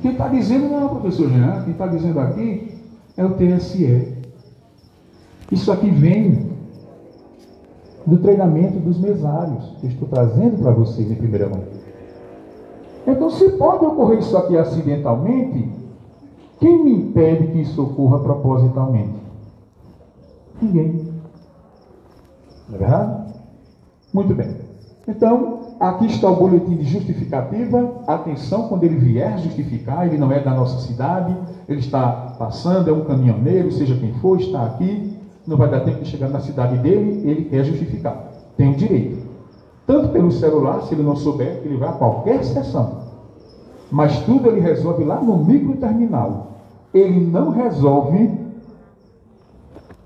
[0.00, 2.74] Quem está dizendo não professor Jean, quem está dizendo aqui
[3.16, 4.16] é o TSE.
[5.50, 6.50] Isso aqui vem
[8.06, 11.62] do treinamento dos mesários, que estou trazendo para vocês em primeira mão.
[13.06, 15.68] Então, se pode ocorrer isso aqui acidentalmente,
[16.58, 19.20] quem me impede que isso ocorra propositalmente?
[20.60, 21.12] Ninguém.
[22.68, 23.31] Não é verdade?
[24.12, 24.54] Muito bem.
[25.08, 28.02] Então, aqui está o boletim de justificativa.
[28.06, 31.36] Atenção, quando ele vier justificar, ele não é da nossa cidade,
[31.68, 36.02] ele está passando, é um caminhoneiro, seja quem for, está aqui, não vai dar tempo
[36.02, 38.32] de chegar na cidade dele, ele quer justificar.
[38.56, 39.26] Tem o direito.
[39.86, 43.02] Tanto pelo celular, se ele não souber, ele vai a qualquer sessão.
[43.90, 46.52] Mas tudo ele resolve lá no microterminal.
[46.94, 48.30] Ele não resolve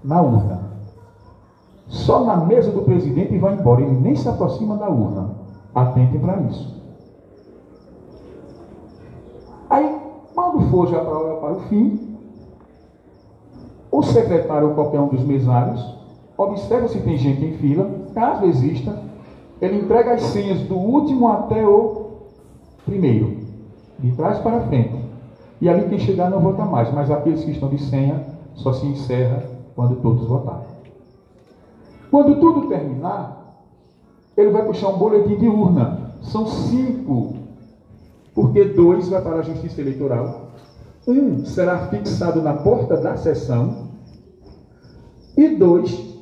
[0.03, 0.66] na urna
[2.07, 3.83] só na mesa do presidente e vai embora.
[3.83, 5.35] Ele nem se aproxima da urna.
[5.75, 6.75] Atentem para isso.
[9.69, 10.01] Aí,
[10.35, 12.17] quando for já para, para o fim,
[13.91, 15.97] o secretário ou qualquer um dos mesários
[16.39, 19.03] observa se tem gente em fila, caso exista,
[19.61, 22.11] ele entrega as senhas do último até o
[22.85, 23.39] primeiro,
[23.99, 24.95] de trás para frente.
[25.61, 28.23] E ali quem chegar não vota mais, mas aqueles que estão de senha
[28.55, 29.43] só se encerra
[29.75, 30.76] quando todos votarem.
[32.11, 33.65] Quando tudo terminar,
[34.37, 36.13] ele vai puxar um boletim de urna.
[36.23, 37.35] São cinco,
[38.35, 40.51] porque dois vai para a Justiça Eleitoral,
[41.07, 43.91] um será fixado na porta da sessão
[45.37, 46.17] e dois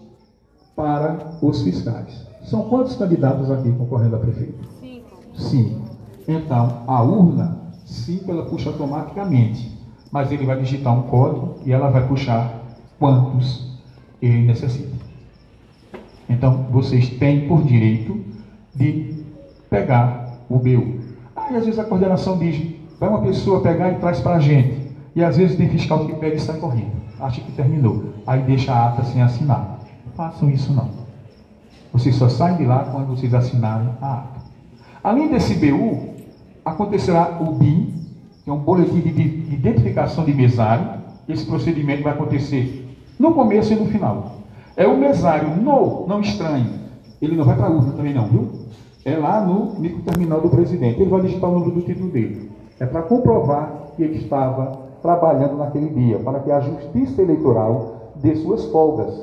[0.76, 2.26] para os fiscais.
[2.43, 4.68] São quantos candidatos aqui concorrendo a prefeito?
[4.80, 5.16] Cinco.
[5.35, 5.85] Cinco.
[6.28, 9.72] Então, a urna, cinco, ela puxa automaticamente.
[10.11, 12.62] Mas ele vai digitar um código e ela vai puxar
[12.99, 13.78] quantos
[14.20, 15.03] ele necessita.
[16.29, 18.18] Então, vocês têm por direito
[18.75, 19.25] de
[19.70, 21.01] pegar o BU.
[21.37, 24.85] Aí, às vezes, a coordenação diz: vai uma pessoa pegar e traz para a gente.
[25.14, 26.93] E às vezes tem fiscal que pega e sai correndo.
[27.20, 28.14] Acha que terminou.
[28.27, 29.79] Aí deixa a ata sem assinar.
[30.05, 30.91] Não façam isso, não.
[31.93, 34.41] Vocês só saem de lá quando vocês assinarem a ata.
[35.03, 36.14] Além desse BU,
[36.64, 37.95] acontecerá o BIM,
[38.43, 41.05] que é um boletim de identificação de mesário.
[41.29, 44.41] Esse procedimento vai acontecer no começo e no final.
[44.77, 46.81] É o mesário, no, não estranhe.
[47.22, 48.51] Ele não vai para a urna também não, viu?
[49.05, 51.01] É lá no microterminal do presidente.
[51.01, 52.51] Ele vai digitar o número do título dele.
[52.81, 58.35] É para comprovar que ele estava trabalhando naquele dia, para que a justiça eleitoral dê
[58.37, 59.14] suas folgas.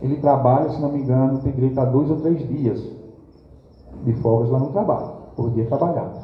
[0.00, 2.82] Ele trabalha, se não me engano, tem direito a dois ou três dias
[4.04, 6.18] de folgas lá no trabalho, por dia trabalhado.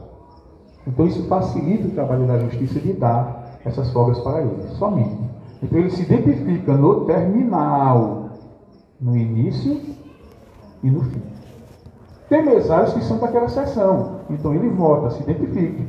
[0.87, 5.28] Então isso facilita o trabalho da justiça de dar essas folgas para ele, somente.
[5.63, 8.31] Então ele se identifica no terminal,
[9.01, 9.81] no início
[10.83, 11.23] e no fim.
[12.29, 15.87] Tem mesários que são daquela sessão, então ele vota, se identifique.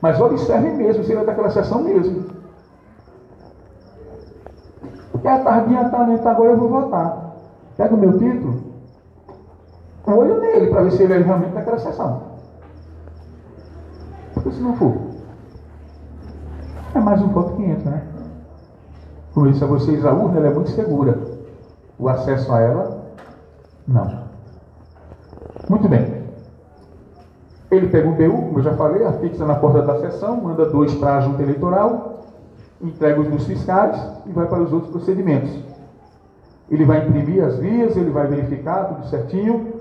[0.00, 2.24] Mas observe mesmo se ele é daquela sessão mesmo.
[5.12, 7.36] Porque a tardinha está lenta, tá agora eu vou votar.
[7.76, 8.70] Pega o meu título,
[10.06, 12.22] olho nele para ver se ele é realmente daquela sessão.
[14.34, 14.94] Porque se não for,
[16.94, 18.09] é mais um voto que entra, né?
[19.32, 21.18] Como eu disse a vocês, a urna é muito segura.
[21.98, 23.02] O acesso a ela,
[23.86, 24.20] não.
[25.68, 26.20] Muito bem.
[27.70, 30.92] Ele pega o BU, como eu já falei, afixa na porta da sessão, manda dois
[30.94, 32.24] para a junta eleitoral,
[32.82, 35.56] entrega os dos fiscais e vai para os outros procedimentos.
[36.68, 39.74] Ele vai imprimir as vias, ele vai verificar tudo certinho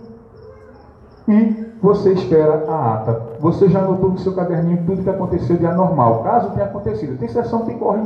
[1.27, 3.21] e você espera a ata.
[3.39, 7.17] Você já anotou no seu caderninho tudo que aconteceu de anormal, caso tenha acontecido.
[7.17, 8.01] Tem sessão que corre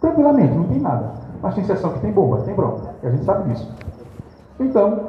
[0.00, 1.12] tranquilamente, não tem nada.
[1.42, 3.70] Mas tem sessão que tem bomba, tem bronca, e a gente sabe disso.
[4.58, 5.00] Então,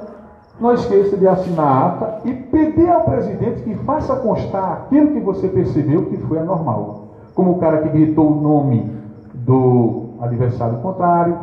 [0.60, 5.20] não esqueça de assinar a ata e pedir ao presidente que faça constar aquilo que
[5.20, 7.08] você percebeu que foi anormal.
[7.36, 8.92] Como o cara que gritou o nome
[9.34, 11.38] do adversário contrário,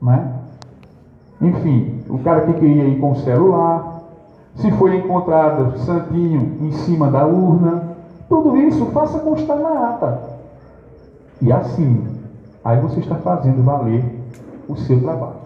[0.00, 0.32] né?
[1.40, 4.00] enfim, o cara que queria ir com o celular,
[4.56, 7.96] se foi encontrado santinho em cima da urna,
[8.28, 10.22] tudo isso faça constar na ata.
[11.40, 12.06] E assim,
[12.70, 14.04] aí você está fazendo valer
[14.68, 15.40] o seu trabalho.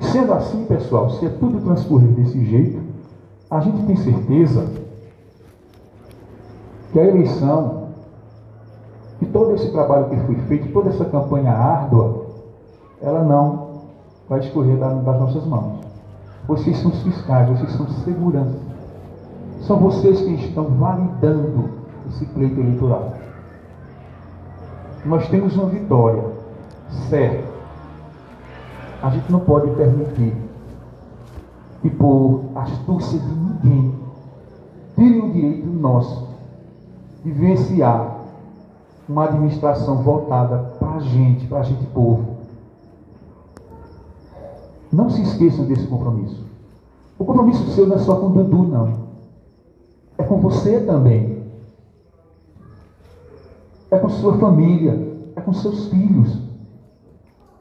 [0.00, 2.80] Sendo assim, pessoal, se é tudo transcorrer desse jeito,
[3.50, 4.66] a gente tem certeza
[6.92, 7.88] que a eleição,
[9.18, 12.26] que todo esse trabalho que foi feito, toda essa campanha árdua,
[13.00, 13.82] ela não
[14.28, 15.80] vai escorrer das nossas mãos.
[16.46, 18.58] Vocês são os fiscais, vocês são segurança.
[19.60, 21.70] São vocês que estão validando
[22.08, 23.21] esse pleito eleitoral.
[25.04, 26.24] Nós temos uma vitória,
[27.08, 27.52] certo?
[29.02, 30.36] A gente não pode permitir
[31.80, 33.94] que por astúcia de ninguém
[34.94, 36.28] tire o direito nosso
[37.24, 38.18] de vivenciar
[39.08, 42.36] uma administração voltada para a gente, para a gente povo.
[44.92, 46.44] Não se esqueçam desse compromisso.
[47.18, 48.92] O compromisso seu não é só com o Dudu, não.
[50.18, 51.31] É com você também.
[53.92, 55.12] É com sua família.
[55.36, 56.38] É com seus filhos.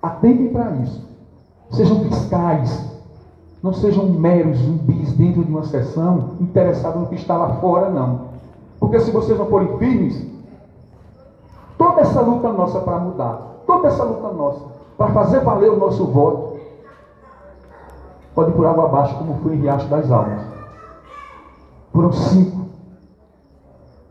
[0.01, 1.05] Atentem para isso.
[1.69, 2.89] Sejam fiscais.
[3.61, 8.31] Não sejam meros zumbis dentro de uma sessão interessados no que está lá fora, não.
[8.79, 10.25] Porque se vocês não forem firmes,
[11.77, 16.05] toda essa luta nossa para mudar, toda essa luta nossa para fazer valer o nosso
[16.05, 16.59] voto,
[18.33, 20.41] pode por água abaixo, como foi em Riacho das Almas.
[21.91, 22.65] Foram cinco.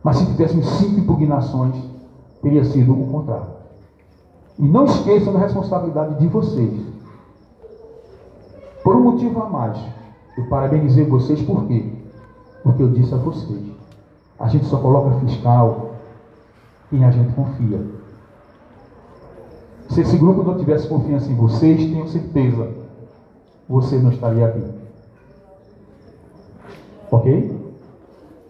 [0.03, 1.90] Mas se tivéssemos cinco impugnações,
[2.43, 3.61] teria sido o contrário.
[4.59, 6.81] E não esqueçam da responsabilidade de vocês.
[8.83, 9.79] Por um motivo a mais,
[10.37, 11.93] eu parabenizei vocês por quê?
[12.63, 13.63] Porque eu disse a vocês:
[14.39, 15.91] a gente só coloca fiscal
[16.89, 17.81] quem a gente confia.
[19.91, 22.71] Se esse grupo não tivesse confiança em vocês, tenho certeza,
[23.69, 24.65] você não estaria aqui.
[27.11, 27.61] Ok?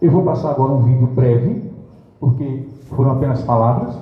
[0.01, 1.71] Eu vou passar agora um vídeo breve,
[2.19, 3.97] porque foram apenas palavras.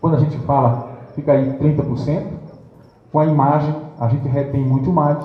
[0.00, 2.24] Quando a gente fala, fica aí 30%.
[3.12, 5.18] Com a imagem, a gente retém muito mais.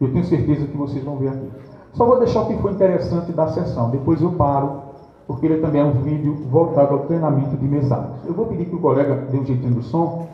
[0.00, 1.50] Eu tenho certeza que vocês vão ver aqui.
[1.92, 3.88] Só vou deixar o que foi interessante da sessão.
[3.88, 4.82] Depois eu paro,
[5.26, 8.24] porque ele também é um vídeo voltado ao treinamento de mesados.
[8.26, 10.26] Eu vou pedir que o colega dê um jeitinho do som,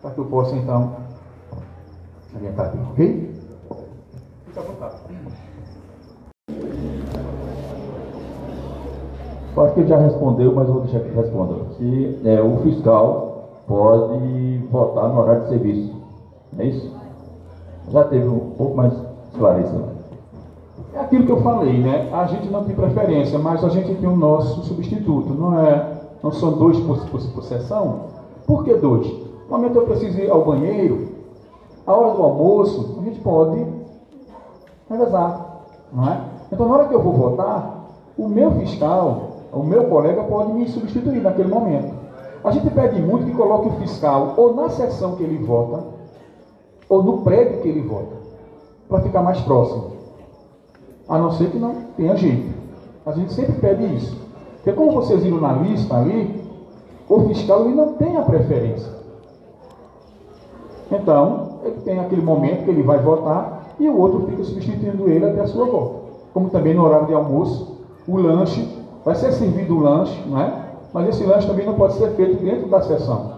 [0.00, 0.92] para que eu possa então
[2.34, 3.34] orientar aqui, ok?
[4.46, 4.96] Fica à vontade.
[9.56, 11.54] Eu acho que ele já respondeu, mas vou deixar que responda.
[11.76, 13.34] Se é, o fiscal
[13.68, 15.94] pode votar no horário de serviço.
[16.58, 16.92] É isso?
[17.90, 18.92] Já teve um pouco mais
[19.32, 19.94] esclarecimento.
[20.94, 22.10] É aquilo que eu falei, né?
[22.12, 25.32] A gente não tem preferência, mas a gente tem o nosso substituto.
[25.32, 28.00] Não é, não são dois por, por, por sessão.
[28.46, 29.06] Por que dois?
[29.48, 31.08] No momento eu preciso ir ao banheiro,
[31.86, 33.64] a hora do almoço, a gente pode
[34.88, 36.20] revezar, não é?
[36.50, 37.84] Então na hora que eu vou votar,
[38.16, 41.92] o meu fiscal, o meu colega pode me substituir naquele momento.
[42.42, 45.84] A gente pede muito que coloque o fiscal ou na sessão que ele vota,
[46.88, 48.16] ou no prédio que ele vota,
[48.88, 49.92] para ficar mais próximo.
[51.08, 52.52] A não ser que não tenha jeito.
[53.06, 54.16] A gente sempre pede isso.
[54.56, 56.42] Porque como vocês viram na lista ali,
[57.08, 58.92] o fiscal ele não tem a preferência.
[60.90, 65.24] Então, ele tem aquele momento que ele vai votar e o outro fica substituindo ele
[65.24, 66.04] até a sua volta.
[66.32, 70.64] Como também no horário de almoço, o lanche, vai ser servido o lanche, não é?
[70.92, 73.32] Mas esse lanche também não pode ser feito dentro da sessão.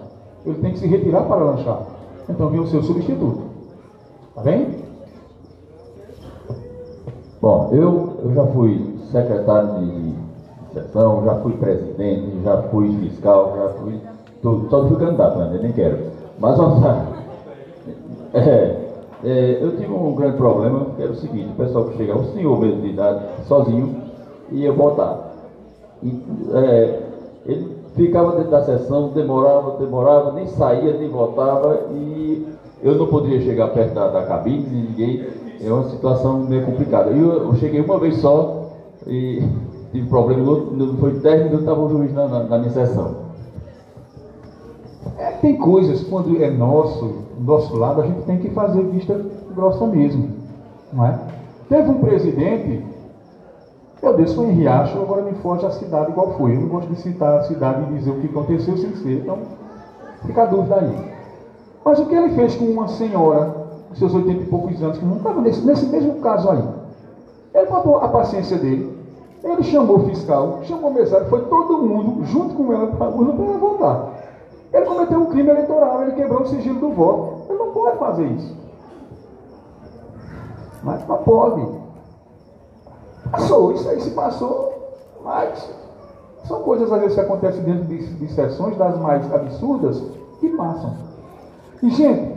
[0.45, 1.83] Ele tem que se retirar para lanchar.
[2.29, 3.43] Então vem o seu substituto.
[4.35, 4.85] Tá bem?
[7.41, 10.15] Bom, eu, eu já fui secretário de
[10.75, 14.01] sessão, já fui presidente, já fui fiscal, já fui
[14.43, 14.69] tudo.
[14.69, 15.99] Só fui candidato ainda, nem quero.
[16.39, 17.07] Mas vamos lá.
[18.35, 18.87] É,
[19.25, 22.33] é, eu tive um grande problema, que era o seguinte, o pessoal que chegava, o
[22.33, 24.03] senhor mesmo de idade, sozinho,
[24.51, 25.19] ia votar.
[25.19, 25.26] E,
[26.53, 27.03] é,
[27.47, 32.47] ele ficava dentro da sessão, demorava, demorava, nem saía, nem votava, e
[32.83, 35.27] eu não poderia chegar perto da, da cabine de ninguém.
[35.61, 37.11] é uma situação meio complicada.
[37.11, 38.71] Eu, eu cheguei uma vez só
[39.07, 39.43] e
[39.93, 43.27] tive problema, no, foi 10 minutos estava o juiz na, na, na minha sessão.
[45.19, 49.19] É, tem coisas, quando é nosso, do nosso lado, a gente tem que fazer vista
[49.55, 50.31] grossa mesmo.
[50.93, 51.19] Não é?
[51.69, 52.85] Teve um presidente,
[54.09, 56.55] eu disse, foi em Riacho, agora me foge a cidade igual foi.
[56.55, 59.39] Eu não gosto de citar a cidade e dizer o que aconteceu sem ser, então
[60.27, 61.13] fica a dúvida aí.
[61.85, 63.55] Mas o que ele fez com uma senhora,
[63.89, 66.63] com seus 80 e poucos anos, que não estava nesse, nesse mesmo caso aí?
[67.55, 68.97] Ele botou a paciência dele,
[69.43, 73.09] ele chamou o fiscal, chamou o mesário, foi todo mundo junto com ela para a
[73.09, 74.17] urna para ela.
[74.73, 77.47] Ele cometeu um crime eleitoral, ele quebrou o sigilo do voto.
[77.49, 78.57] Ele não pode fazer isso.
[80.83, 81.86] Mas pode.
[83.31, 85.69] Passou, isso aí se passou, mas
[86.45, 90.03] são coisas às vezes que acontecem dentro de, de sessões das mais absurdas
[90.41, 90.95] que passam.
[91.83, 92.37] E gente,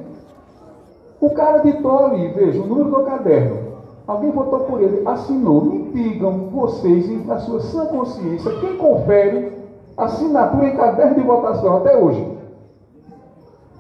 [1.22, 3.70] o cara ditou ali, veja, o número do caderno.
[4.08, 5.64] Alguém votou por ele, assinou.
[5.64, 9.54] Me digam vocês, na sua sã consciência, quem confere
[9.96, 12.38] assinatura em caderno de votação até hoje?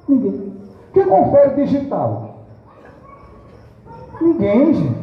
[0.07, 0.53] Ninguém.
[0.93, 2.29] Quem confere digital?
[4.21, 4.98] Ninguém, gente.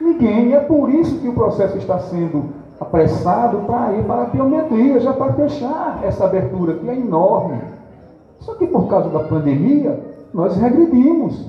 [0.00, 0.48] Ninguém.
[0.48, 2.44] E é por isso que o processo está sendo
[2.80, 7.60] apressado para ir para a biometria, já para fechar essa abertura que é enorme.
[8.38, 10.00] Só que por causa da pandemia,
[10.32, 11.46] nós regredimos.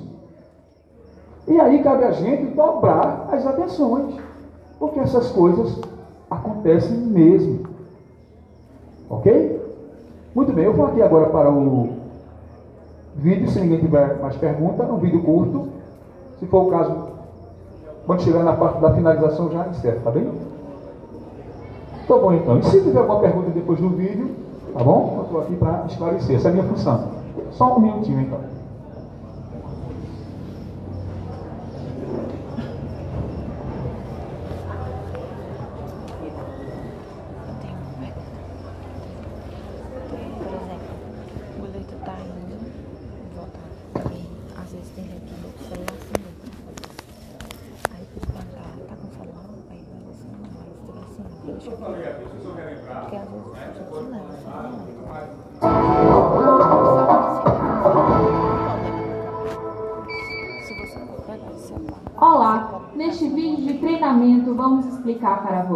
[1.47, 4.15] E aí cabe a gente dobrar as atenções,
[4.77, 5.79] porque essas coisas
[6.29, 7.61] acontecem mesmo.
[9.09, 9.59] Ok?
[10.35, 11.89] Muito bem, eu vou aqui agora para o
[13.15, 15.67] vídeo, se ninguém tiver mais pergunta, um vídeo curto.
[16.39, 17.10] Se for o caso,
[18.05, 20.31] quando chegar na parte da finalização já encerra, tá bem?
[22.07, 22.59] Tá bom então.
[22.59, 24.31] E se tiver alguma pergunta depois do vídeo,
[24.73, 25.15] tá bom?
[25.17, 26.35] Eu estou aqui para esclarecer.
[26.35, 27.03] Essa é a minha função.
[27.51, 28.39] Só um minutinho então.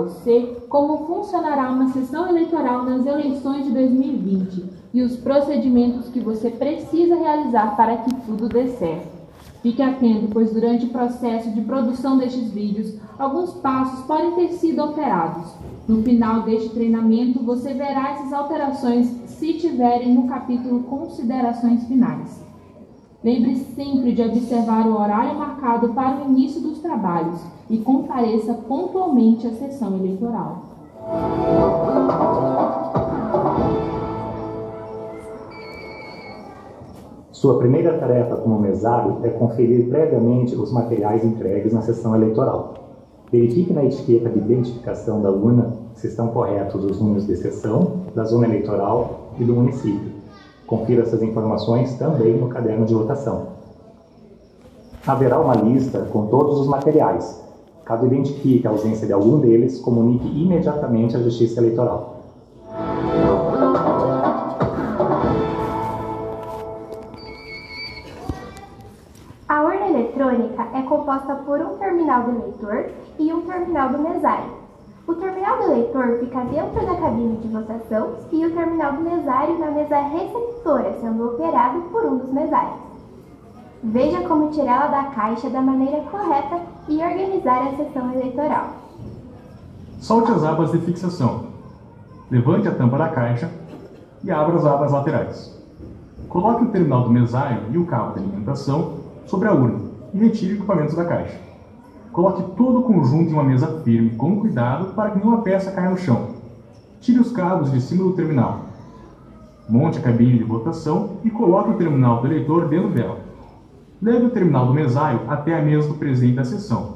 [0.06, 6.52] Você como funcionará uma sessão eleitoral nas eleições de 2020 e os procedimentos que você
[6.52, 9.16] precisa realizar para que tudo dê certo.
[9.64, 14.80] Fique atento, pois durante o processo de produção destes vídeos, alguns passos podem ter sido
[14.80, 15.52] alterados.
[15.88, 22.44] No final deste treinamento, você verá essas alterações se tiverem no capítulo Considerações Finais.
[23.24, 29.48] Lembre sempre de observar o horário marcado para o início dos trabalhos e compareça pontualmente
[29.48, 30.64] à sessão eleitoral.
[37.32, 42.74] Sua primeira tarefa como mesário é conferir previamente os materiais entregues na sessão eleitoral.
[43.32, 48.24] Verifique na etiqueta de identificação da urna se estão corretos os números de sessão, da
[48.24, 50.12] zona eleitoral e do município.
[50.66, 53.48] Confira essas informações também no caderno de votação.
[55.06, 57.45] Haverá uma lista com todos os materiais,
[57.86, 62.16] Caso identifique a ausência de algum deles, comunique imediatamente à Justiça Eleitoral.
[69.48, 74.50] A urna eletrônica é composta por um terminal do eleitor e um terminal do mesário.
[75.08, 79.60] O terminal do eleitor fica dentro da cabine de votação e o terminal do mesário
[79.60, 82.80] na mesa receptora, sendo operado por um dos mesários.
[83.84, 88.70] Veja como tirá-la da caixa da maneira correta e organizar a sessão eleitoral.
[90.00, 91.46] Solte as abas de fixação.
[92.30, 93.50] Levante a tampa da caixa
[94.24, 95.56] e abra as abas laterais.
[96.30, 99.80] Coloque o terminal do mesário e o cabo de alimentação sobre a urna
[100.14, 101.40] e retire o equipamento da caixa.
[102.12, 105.90] Coloque todo o conjunto em uma mesa firme com cuidado para que nenhuma peça caia
[105.90, 106.36] no chão.
[107.02, 108.62] Tire os cabos de cima do terminal.
[109.68, 113.25] Monte a cabine de votação e coloque o terminal do eleitor dentro dela.
[114.02, 116.96] Leve o terminal do mesário até a mesa do presidente da sessão.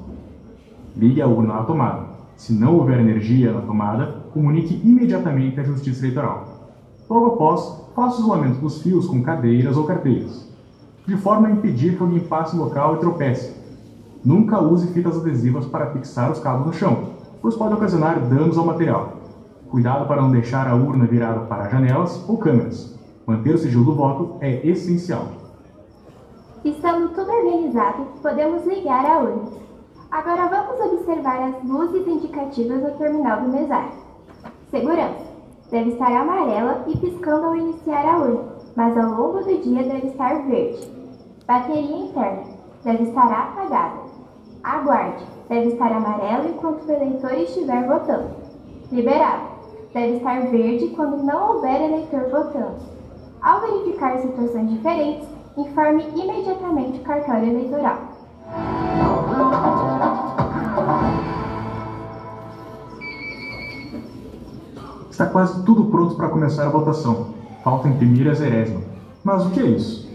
[0.97, 2.03] Ligue a urna na tomada.
[2.35, 6.45] Se não houver energia na tomada, comunique imediatamente à Justiça Eleitoral.
[7.09, 10.45] Logo após, faça o isolamento dos fios com cadeiras ou carteiras,
[11.07, 13.55] de forma a impedir que alguém passe o local e tropece.
[14.23, 18.65] Nunca use fitas adesivas para fixar os cabos no chão, pois pode ocasionar danos ao
[18.65, 19.13] material.
[19.71, 22.93] Cuidado para não deixar a urna virada para janelas ou câmeras.
[23.25, 25.48] Manter o sigilo do voto é essencial.
[26.63, 29.49] Estando tudo organizado, podemos ligar a urna.
[30.11, 33.93] Agora vamos observar as luzes indicativas no terminal do mesário.
[34.69, 35.29] Segurança.
[35.71, 38.43] Deve estar amarela e piscando ao iniciar a urna,
[38.75, 40.91] mas ao longo do dia deve estar verde.
[41.47, 42.43] Bateria interna.
[42.83, 44.01] Deve estar apagada.
[44.61, 45.23] Aguarde.
[45.47, 48.31] Deve estar amarelo enquanto o eleitor estiver votando.
[48.91, 49.43] Liberado.
[49.93, 52.75] Deve estar verde quando não houver eleitor votando.
[53.41, 57.97] Ao verificar situações diferentes, informe imediatamente o cartório eleitoral.
[65.09, 67.27] Está quase tudo pronto para começar a votação.
[67.63, 68.81] Falta imprimir a zerésima.
[69.23, 70.09] Mas o que é isso?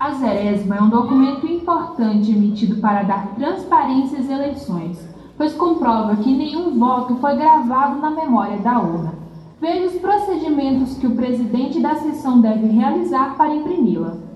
[0.00, 6.34] A zerésima é um documento importante emitido para dar transparência às eleições, pois comprova que
[6.34, 9.12] nenhum voto foi gravado na memória da urna.
[9.60, 14.27] Veja os procedimentos que o presidente da sessão deve realizar para imprimi-la.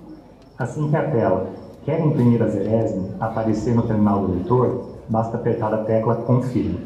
[0.62, 1.46] Assim que a tela
[1.84, 6.78] quer imprimir a zerésima aparecer no terminal do leitor, basta apertar a tecla Confirme.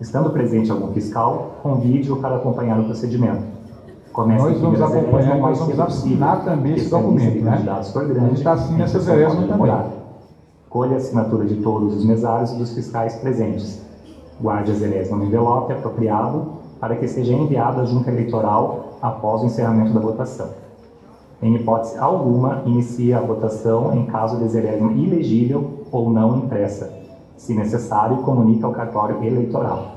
[0.00, 3.42] Estando presente algum fiscal, convide-o para acompanhar o procedimento.
[4.14, 7.62] Comece nós vamos acompanhar nós vamos assinar também esse documento, né?
[7.62, 9.76] Grande, a gente está assinando essa zerésima também.
[10.70, 13.78] Colhe a assinatura de todos os mesários e dos fiscais presentes.
[14.40, 16.46] Guarde a zerésima no envelope apropriado
[16.80, 20.61] para que seja enviado à junta eleitoral após o encerramento da votação.
[21.42, 27.02] Em hipótese alguma, inicie a votação em caso de zerésima ilegível ou não impressa
[27.42, 29.96] se necessário, comunique ao cartório eleitoral.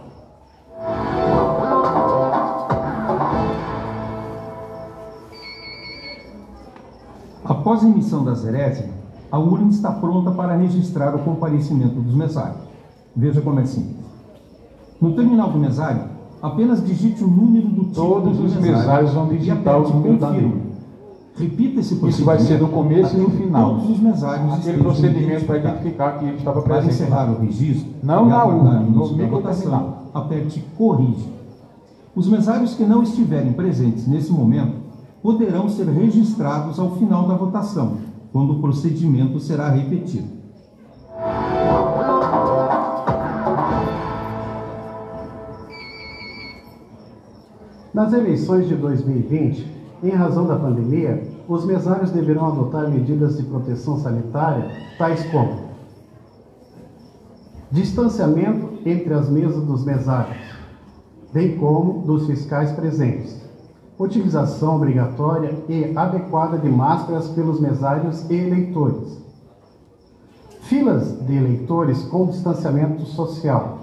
[7.43, 8.95] Após a emissão da zerésima,
[9.31, 12.63] a urna está pronta para registrar o comparecimento dos mesários.
[13.15, 14.03] Veja como é simples.
[14.99, 16.05] No terminal do mesário,
[16.41, 20.64] apenas digite o número do tipo Todos os mesários vão digitar o número da urna.
[21.37, 22.15] Repita esse procedimento.
[22.15, 23.75] Isso vai ser no começo e no final.
[23.75, 26.85] Todos os mesários Aquele procedimento para identificar que ele estava presente.
[26.85, 30.11] Para encerrar o registro, não na urna, no microterminal.
[30.13, 31.27] Aperte Corrige.
[32.15, 34.75] Os mesários que não estiverem presentes nesse momento
[35.21, 37.97] poderão ser registrados ao final da votação,
[38.31, 40.35] quando o procedimento será repetido.
[47.93, 49.75] Nas eleições de 2020,
[50.09, 55.65] em razão da pandemia, os mesários deverão adotar medidas de proteção sanitária, tais como
[57.71, 60.37] distanciamento entre as mesas dos mesários,
[61.33, 63.41] bem como dos fiscais presentes,
[63.99, 69.21] utilização obrigatória e adequada de máscaras pelos mesários e eleitores,
[70.61, 73.79] filas de eleitores com distanciamento social.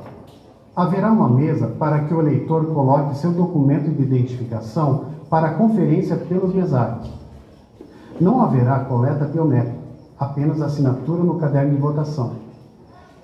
[0.75, 6.15] Haverá uma mesa para que o eleitor coloque seu documento de identificação para a conferência
[6.15, 7.11] pelos mesários.
[8.21, 9.79] Não haverá coleta biométrica,
[10.21, 12.33] apenas assinatura no caderno de votação.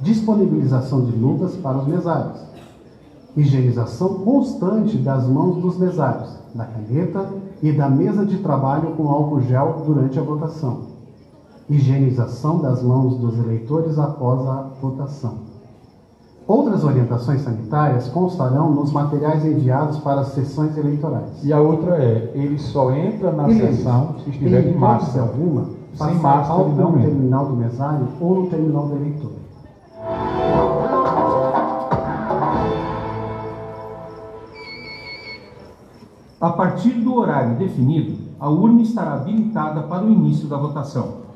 [0.00, 2.40] Disponibilização de luvas para os mesários.
[3.36, 7.28] Higienização constante das mãos dos mesários, da caneta
[7.62, 10.84] e da mesa de trabalho com álcool gel durante a votação.
[11.68, 15.47] Higienização das mãos dos eleitores após a votação.
[16.48, 21.44] Outras orientações sanitárias constarão nos materiais enviados para as sessões eleitorais.
[21.44, 25.26] E a outra é, ele só entra na ele, sessão se estiver de máscara.
[25.26, 29.32] alguma, sem máscara ele não terminal do mesário ou no terminal do eleitor.
[36.40, 41.28] A partir do horário definido, a urna estará habilitada para o início da votação.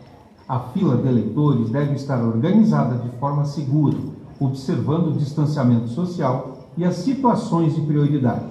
[0.48, 4.11] A fila de eleitores deve estar organizada de forma segura
[4.44, 8.46] observando o distanciamento social e as situações de prioridade.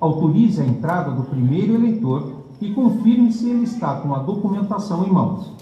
[0.00, 5.10] Autorize a entrada do primeiro eleitor e confirme se ele está com a documentação em
[5.10, 5.52] mãos.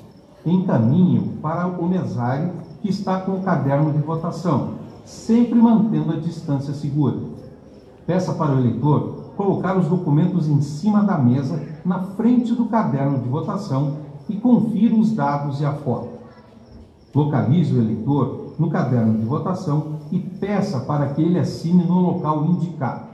[0.44, 4.74] Encaminhe-o para o mesário que está com o caderno de votação,
[5.04, 7.16] sempre mantendo a distância segura.
[8.06, 13.18] Peça para o eleitor colocar os documentos em cima da mesa, na frente do caderno
[13.18, 13.96] de votação
[14.28, 16.08] e confira os dados e a foto.
[17.14, 22.44] Localize o eleitor no caderno de votação e peça para que ele assine no local
[22.44, 23.06] indicado.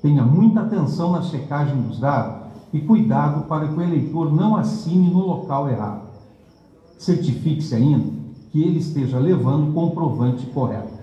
[0.00, 5.10] Tenha muita atenção na checagem dos dados e cuidado para que o eleitor não assine
[5.10, 6.04] no local errado.
[6.98, 8.10] Certifique-se ainda
[8.50, 10.94] que ele esteja levando o comprovante correto.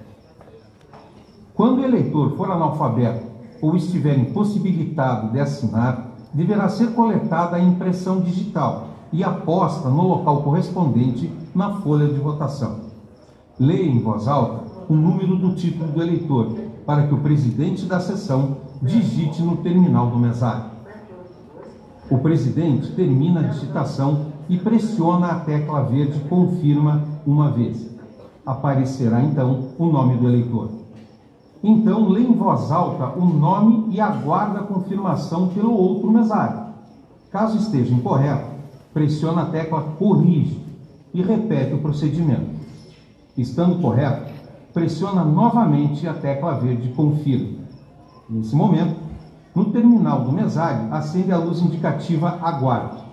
[1.54, 3.28] Quando o eleitor for analfabeto
[3.62, 10.42] ou estiver impossibilitado de assinar, deverá ser coletada a impressão digital e aposta no local
[10.42, 12.91] correspondente na folha de votação.
[13.62, 18.00] Leia em voz alta o número do título do eleitor, para que o presidente da
[18.00, 20.72] sessão digite no terminal do mesário.
[22.10, 27.88] O presidente termina a digitação e pressiona a tecla verde Confirma uma vez.
[28.44, 30.72] Aparecerá então o nome do eleitor.
[31.64, 36.74] Então lê em voz alta o nome e aguarda a confirmação pelo outro mesário.
[37.30, 38.50] Caso esteja incorreto,
[38.92, 40.60] pressiona a tecla Corrige
[41.14, 42.61] e repete o procedimento.
[43.38, 44.32] Estando correto,
[44.74, 47.60] pressiona novamente a tecla verde Confirma.
[48.30, 48.96] Nesse momento,
[49.56, 53.04] no terminal do mesário, acende a luz indicativa Aguarde.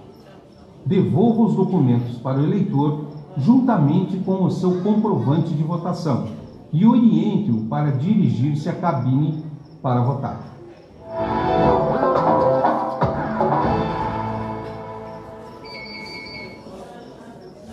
[0.84, 6.26] Devolva os documentos para o eleitor juntamente com o seu comprovante de votação
[6.72, 9.44] e oriente-o para dirigir-se à cabine
[9.80, 10.40] para votar.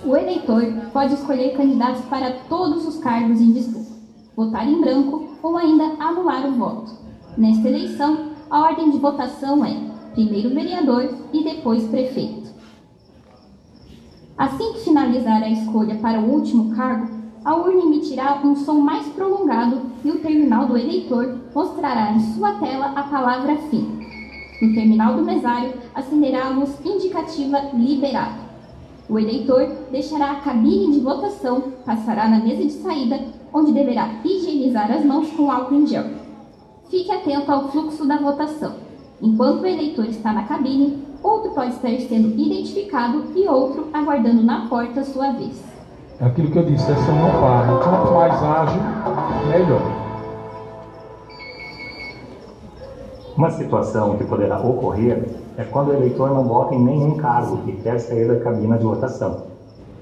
[0.06, 0.62] O eleitor
[0.94, 3.90] pode escolher candidatos para todos os cargos em disputa,
[4.36, 6.92] votar em branco ou ainda anular o voto.
[7.36, 9.76] Nesta eleição, a ordem de votação é
[10.14, 12.54] primeiro vereador e depois prefeito.
[14.38, 17.12] Assim que finalizar a escolha para o último cargo,
[17.44, 22.54] a urna emitirá um som mais prolongado e o terminal do eleitor mostrará em sua
[22.60, 24.00] tela a palavra fim.
[24.62, 28.45] No terminal do mesário, acenderá a luz indicativa liberado.
[29.08, 33.20] O eleitor deixará a cabine de votação, passará na mesa de saída,
[33.54, 36.06] onde deverá higienizar as mãos com álcool em gel.
[36.90, 38.74] Fique atento ao fluxo da votação.
[39.22, 44.68] Enquanto o eleitor está na cabine, outro pode estar sendo identificado e outro aguardando na
[44.68, 45.64] porta sua vez.
[46.20, 47.78] É aquilo que eu disse, a sessão não para.
[47.78, 48.82] Quanto mais ágil,
[49.52, 50.05] melhor.
[53.38, 55.26] Uma situação que poderá ocorrer
[55.58, 58.86] é quando o eleitor não vota em nenhum cargo e quer sair da cabina de
[58.86, 59.44] votação.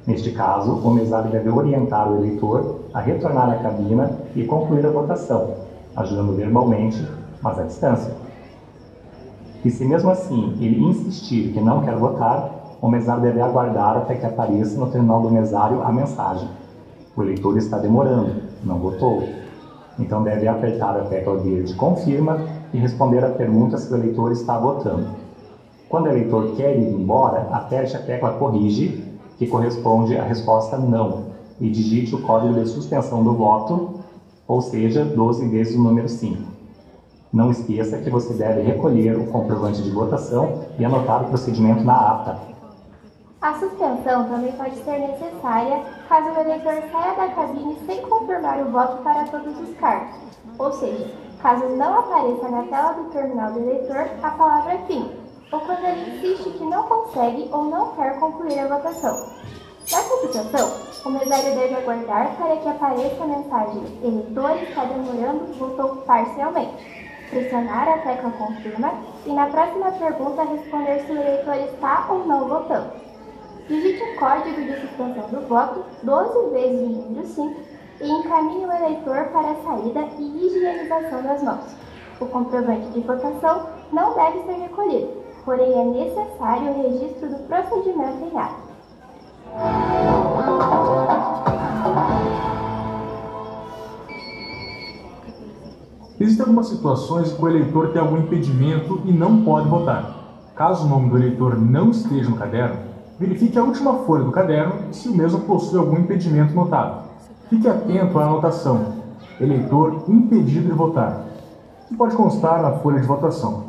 [0.06, 4.92] Neste caso, o mesário deve orientar o eleitor a retornar à cabina e concluir a
[4.92, 5.56] votação,
[5.96, 7.04] ajudando verbalmente,
[7.42, 8.14] mas à distância.
[9.66, 14.14] E se mesmo assim ele insistir que não quer votar, o mesário deve aguardar até
[14.14, 16.50] que apareça no terminal do mesário a mensagem.
[17.18, 19.24] O eleitor está demorando, não votou.
[19.98, 22.40] Então deve apertar a tecla verde confirma
[22.74, 25.08] e responder a perguntas que o eleitor está votando.
[25.88, 29.04] Quando o eleitor quer ir embora, aperte a tecla corrige,
[29.38, 34.00] que corresponde à resposta não, e digite o código de suspensão do voto,
[34.48, 36.52] ou seja, 12 vezes o número 5.
[37.32, 41.96] Não esqueça que você deve recolher o comprovante de votação e anotar o procedimento na
[41.96, 42.40] ata.
[43.42, 48.72] A suspensão também pode ser necessária caso o eleitor saia da cabine sem confirmar o
[48.72, 50.16] voto para todos os cargos,
[50.58, 55.12] ou seja, caso não apareça na tela do terminal do eleitor a palavra fim,
[55.52, 59.28] ou quando ele insiste que não consegue ou não quer concluir a votação.
[59.82, 60.72] Nessa situação,
[61.06, 67.90] o mesário deve aguardar para que apareça a mensagem Eleitor está demorando, votou parcialmente pressionar
[67.90, 68.94] a tecla confirma
[69.26, 72.92] e na próxima pergunta responder se o eleitor está ou não votando.
[73.68, 77.63] Digite o código de suspensão do voto 12 vezes o número 5
[78.04, 81.76] e encaminhe o eleitor para a saída e higienização das mãos.
[82.20, 85.10] O comprovante de votação não deve ser recolhido,
[85.46, 88.64] porém é necessário o registro do procedimento em ato.
[96.20, 100.24] Existem algumas situações em que o eleitor tem algum impedimento e não pode votar.
[100.56, 102.78] Caso o nome do eleitor não esteja no caderno,
[103.20, 107.13] verifique a última folha do caderno se o mesmo possui algum impedimento notado.
[107.54, 108.94] Fique atento à anotação
[109.40, 111.24] eleitor impedido de votar,
[111.88, 113.66] que pode constar na folha de votação.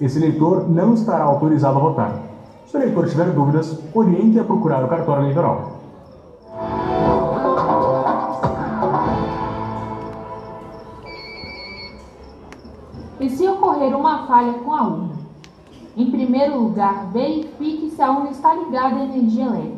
[0.00, 2.22] Esse eleitor não estará autorizado a votar.
[2.66, 5.72] Se o eleitor tiver dúvidas, oriente a procurar o cartório eleitoral.
[13.18, 15.16] E se ocorrer uma falha com a urna?
[15.96, 19.75] Em primeiro lugar, verifique se a urna está ligada à energia elétrica.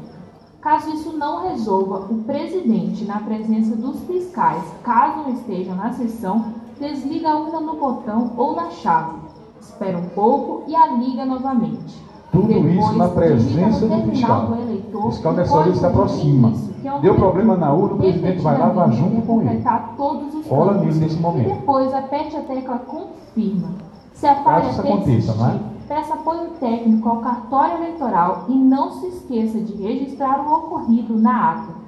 [0.60, 6.46] Caso isso não resolva, o presidente, na presença dos fiscais, caso não estejam na sessão,
[6.80, 9.18] desliga a urna no botão ou na chave.
[9.60, 12.02] Espera um pouco e a liga novamente.
[12.32, 14.46] Tudo Depois, isso na presença do fiscal.
[14.46, 16.52] do eleitor, O fiscal nessa hora se aproxima.
[16.84, 19.62] é Deu problema na urna, o presidente vai lá, vai junto com ele.
[19.62, 20.80] campos.
[20.80, 21.54] nele nesse E momento.
[21.54, 23.68] depois aperte a tecla confirma.
[24.12, 25.77] Se a falha Caso isso aconteça, persistir, não é?
[25.88, 31.52] Peça apoio técnico ao cartório eleitoral e não se esqueça de registrar o ocorrido na
[31.52, 31.78] ata.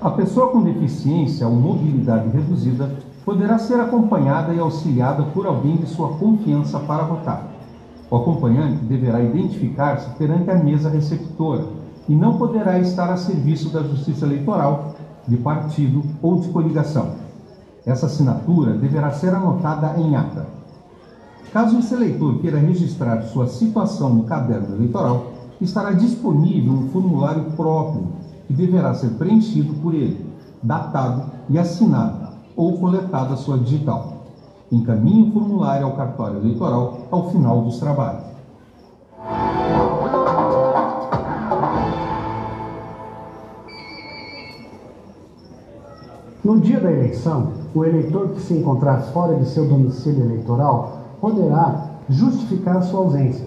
[0.00, 5.86] A pessoa com deficiência ou mobilidade reduzida poderá ser acompanhada e auxiliada por alguém de
[5.86, 7.48] sua confiança para votar.
[8.08, 11.64] O acompanhante deverá identificar-se perante a mesa receptora
[12.08, 14.94] e não poderá estar a serviço da Justiça Eleitoral,
[15.30, 17.12] de partido ou de coligação.
[17.86, 20.46] Essa assinatura deverá ser anotada em ata.
[21.52, 28.08] Caso esse eleitor queira registrar sua situação no caderno eleitoral, estará disponível um formulário próprio
[28.46, 30.26] que deverá ser preenchido por ele,
[30.62, 34.26] datado e assinado ou coletada sua digital.
[34.70, 38.24] Encaminhe o formulário ao cartório eleitoral ao final dos trabalhos.
[46.42, 51.90] No dia da eleição, o eleitor que se encontrar fora de seu domicílio eleitoral poderá
[52.08, 53.46] justificar sua ausência.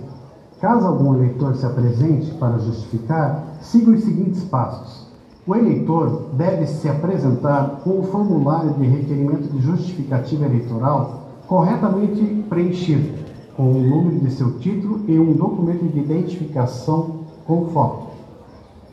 [0.62, 5.08] Caso algum eleitor se apresente para justificar, siga os seguintes passos.
[5.48, 13.24] O eleitor deve se apresentar com o formulário de requerimento de justificativa eleitoral corretamente preenchido,
[13.58, 18.08] com o número de seu título e um documento de identificação com foto.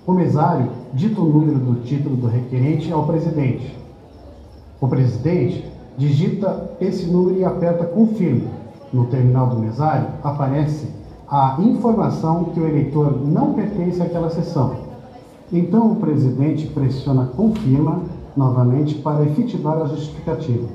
[0.07, 3.80] O mesário dita o número do título do requerente ao presidente.
[4.81, 8.49] O presidente digita esse número e aperta confirme.
[8.93, 10.89] No terminal do mesário aparece
[11.29, 14.75] a informação que o eleitor não pertence àquela sessão.
[15.53, 18.01] Então o presidente pressiona confirma
[18.37, 20.67] novamente para efetivar a justificativa.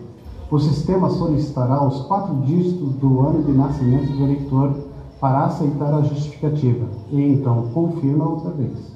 [0.51, 4.75] O sistema solicitará os quatro dígitos do ano de nascimento do eleitor
[5.19, 8.95] para aceitar a justificativa e então confirma outra vez.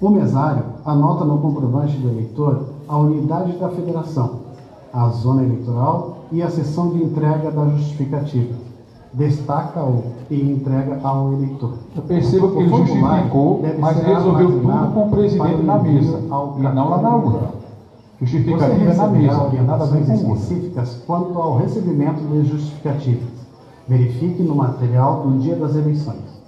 [0.00, 4.40] O mesário anota no comprovante do eleitor a unidade da federação,
[4.92, 8.52] a zona eleitoral e a sessão de entrega da justificativa.
[9.12, 11.74] Destaca-o e entrega ao eleitor.
[11.94, 16.88] Eu percebo que ele justificou, mas resolveu tudo com o presidente na mesa e não
[16.88, 17.60] lá na urna.
[18.20, 23.30] Justificativa na mesa, nada a ver com específicas quanto ao recebimento de justificativas.
[23.86, 26.40] Verifique no material do dia das eleições.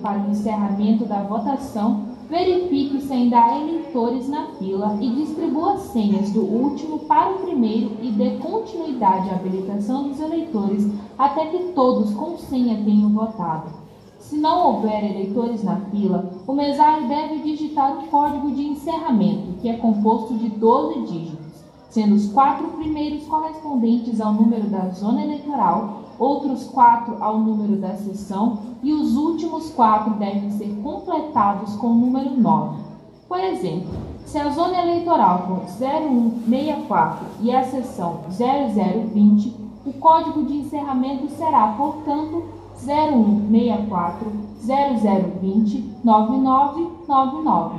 [0.00, 5.82] Para o encerramento da votação, verifique se ainda há eleitores na fila e distribua as
[5.82, 10.88] senhas do último para o primeiro e dê continuidade à habilitação dos eleitores
[11.18, 13.80] até que todos com senha tenham votado.
[14.20, 19.68] Se não houver eleitores na fila, o mesário deve digitar o código de encerramento, que
[19.68, 26.02] é composto de 12 dígitos, sendo os quatro primeiros correspondentes ao número da zona eleitoral
[26.20, 31.94] outros quatro ao número da sessão e os últimos quatro devem ser completados com o
[31.94, 32.78] número 9.
[33.26, 33.88] Por exemplo,
[34.26, 39.56] se a zona eleitoral for 0164 e a sessão 0020,
[39.86, 42.44] o código de encerramento será, portanto,
[42.84, 47.78] 0164 0020 9999.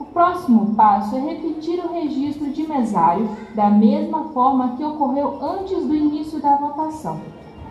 [0.00, 5.86] O próximo passo é repetir o registro de mesário da mesma forma que ocorreu antes
[5.86, 7.20] do início da votação.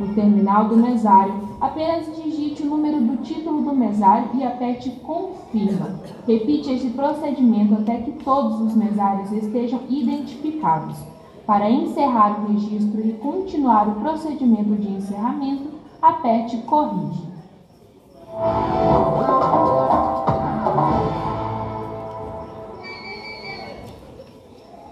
[0.02, 1.32] No terminal do mesário,
[1.62, 6.00] apenas digite o número do título do mesário e aperte Confirma.
[6.28, 10.98] Repite esse procedimento até que todos os mesários estejam identificados.
[11.46, 15.70] Para encerrar o registro e continuar o procedimento de encerramento,
[16.02, 17.30] aperte Corrige.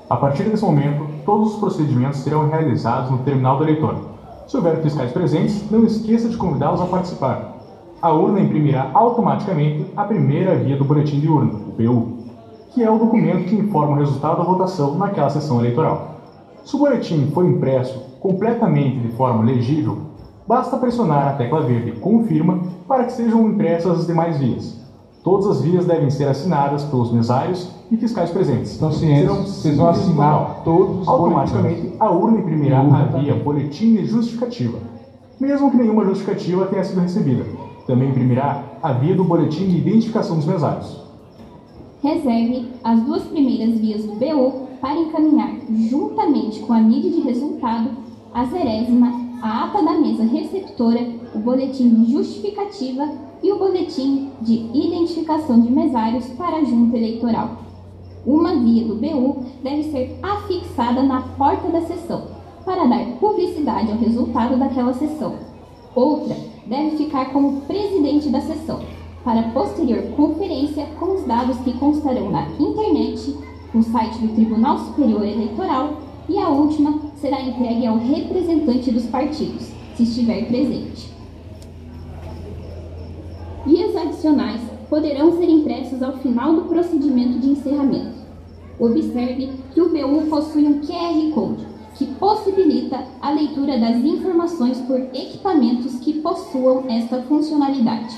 [0.08, 4.09] A partir desse momento, todos os procedimentos serão realizados no terminal do eleitor.
[4.50, 7.54] Se houver fiscais presentes, não esqueça de convidá-los a participar.
[8.02, 12.18] A urna imprimirá automaticamente a primeira via do boletim de urna, o BU,
[12.74, 16.16] que é o documento que informa o resultado da votação naquela sessão eleitoral.
[16.66, 20.00] Se o boletim for impresso completamente de forma legível,
[20.48, 24.84] basta pressionar a tecla verde Confirma para que sejam impressas as demais vias.
[25.24, 28.76] Todas as vias devem ser assinadas pelos mesários e fiscais presentes.
[28.76, 34.06] Então, ciência, vocês vão assinar todos os Automaticamente, a urna imprimirá a via boletim de
[34.06, 34.80] justificativa,
[35.40, 37.46] mesmo que nenhuma justificativa tenha sido recebida.
[37.86, 41.02] Também imprimirá a via do boletim de identificação dos mesários.
[42.02, 45.52] Reserve as duas primeiras vias do BO para encaminhar,
[45.90, 47.90] juntamente com a NID de resultado,
[48.34, 49.12] a zerésima,
[49.42, 51.00] a ata da mesa receptora,
[51.34, 53.08] o boletim de justificativa
[53.42, 57.58] e o boletim de identificação de mesários para a junta eleitoral.
[58.26, 62.24] Uma via do BU deve ser afixada na porta da sessão
[62.66, 65.36] para dar publicidade ao resultado daquela sessão.
[65.96, 68.82] Outra deve ficar como presidente da sessão
[69.24, 73.36] para posterior conferência com os dados que constarão na internet,
[73.74, 75.94] no site do Tribunal Superior Eleitoral
[76.28, 81.19] e a última será entregue ao representante dos partidos, se estiver presente.
[84.90, 88.20] Poderão ser impressos ao final do procedimento de encerramento.
[88.80, 91.66] Observe que o BU possui um QR Code,
[91.96, 98.18] que possibilita a leitura das informações por equipamentos que possuam esta funcionalidade.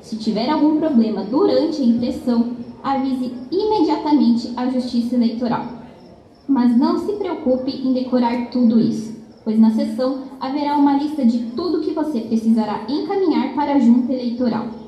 [0.00, 5.66] Se tiver algum problema durante a impressão, avise imediatamente a Justiça Eleitoral.
[6.48, 9.14] Mas não se preocupe em decorar tudo isso,
[9.44, 14.12] pois na sessão haverá uma lista de tudo que você precisará encaminhar para a Junta
[14.12, 14.79] Eleitoral.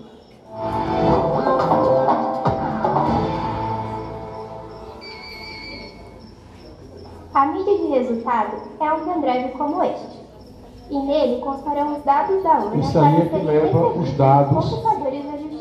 [7.35, 10.23] A mídia de resultado é um pendrive como este.
[10.89, 14.83] E nele constarão os dados da urna Isso aí é que leva os dados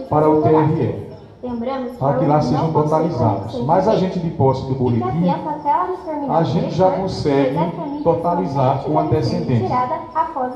[0.07, 1.11] para o TRE.
[1.41, 3.59] Lembramos para que lá sejam totalizados.
[3.65, 5.27] Mas a gente de posse do boletim,
[6.29, 7.57] a gente já consegue
[8.03, 9.89] totalizar com antecedência.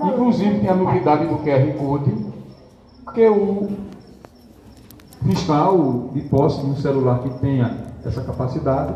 [0.03, 2.25] Inclusive tem a novidade do QR Code,
[3.15, 3.94] que o
[5.25, 8.93] fiscal de posse de um celular que tenha essa capacidade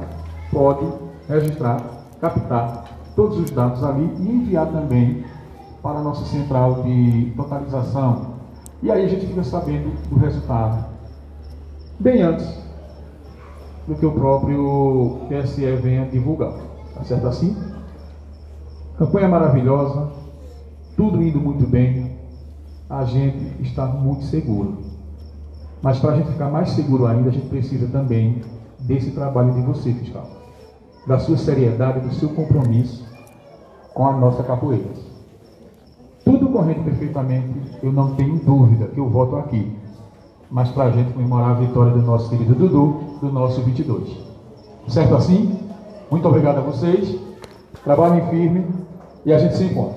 [0.52, 0.86] pode
[1.28, 1.82] registrar,
[2.22, 5.26] captar todos os dados ali e enviar também
[5.82, 8.36] para a nossa central de totalização.
[8.82, 10.86] E aí a gente fica sabendo do resultado
[12.00, 12.48] bem antes
[13.88, 16.54] do que o próprio TSE venha divulgar.
[16.94, 17.58] Tá certo assim?
[18.98, 20.12] Campanha maravilhosa,
[20.96, 22.18] tudo indo muito bem,
[22.90, 24.89] a gente está muito seguro.
[25.82, 28.42] Mas para a gente ficar mais seguro ainda, a gente precisa também
[28.80, 30.28] desse trabalho de você, fiscal.
[31.08, 33.06] Da sua seriedade, do seu compromisso
[33.94, 34.90] com a nossa capoeira.
[36.24, 37.50] Tudo correndo perfeitamente,
[37.82, 39.76] eu não tenho dúvida que eu voto aqui.
[40.52, 44.10] Mas para a gente comemorar a vitória do nosso querido Dudu, do nosso 22.
[44.88, 45.60] Certo assim?
[46.10, 47.18] Muito obrigado a vocês.
[47.84, 48.66] Trabalhem firme
[49.26, 49.88] e a gente se encontra.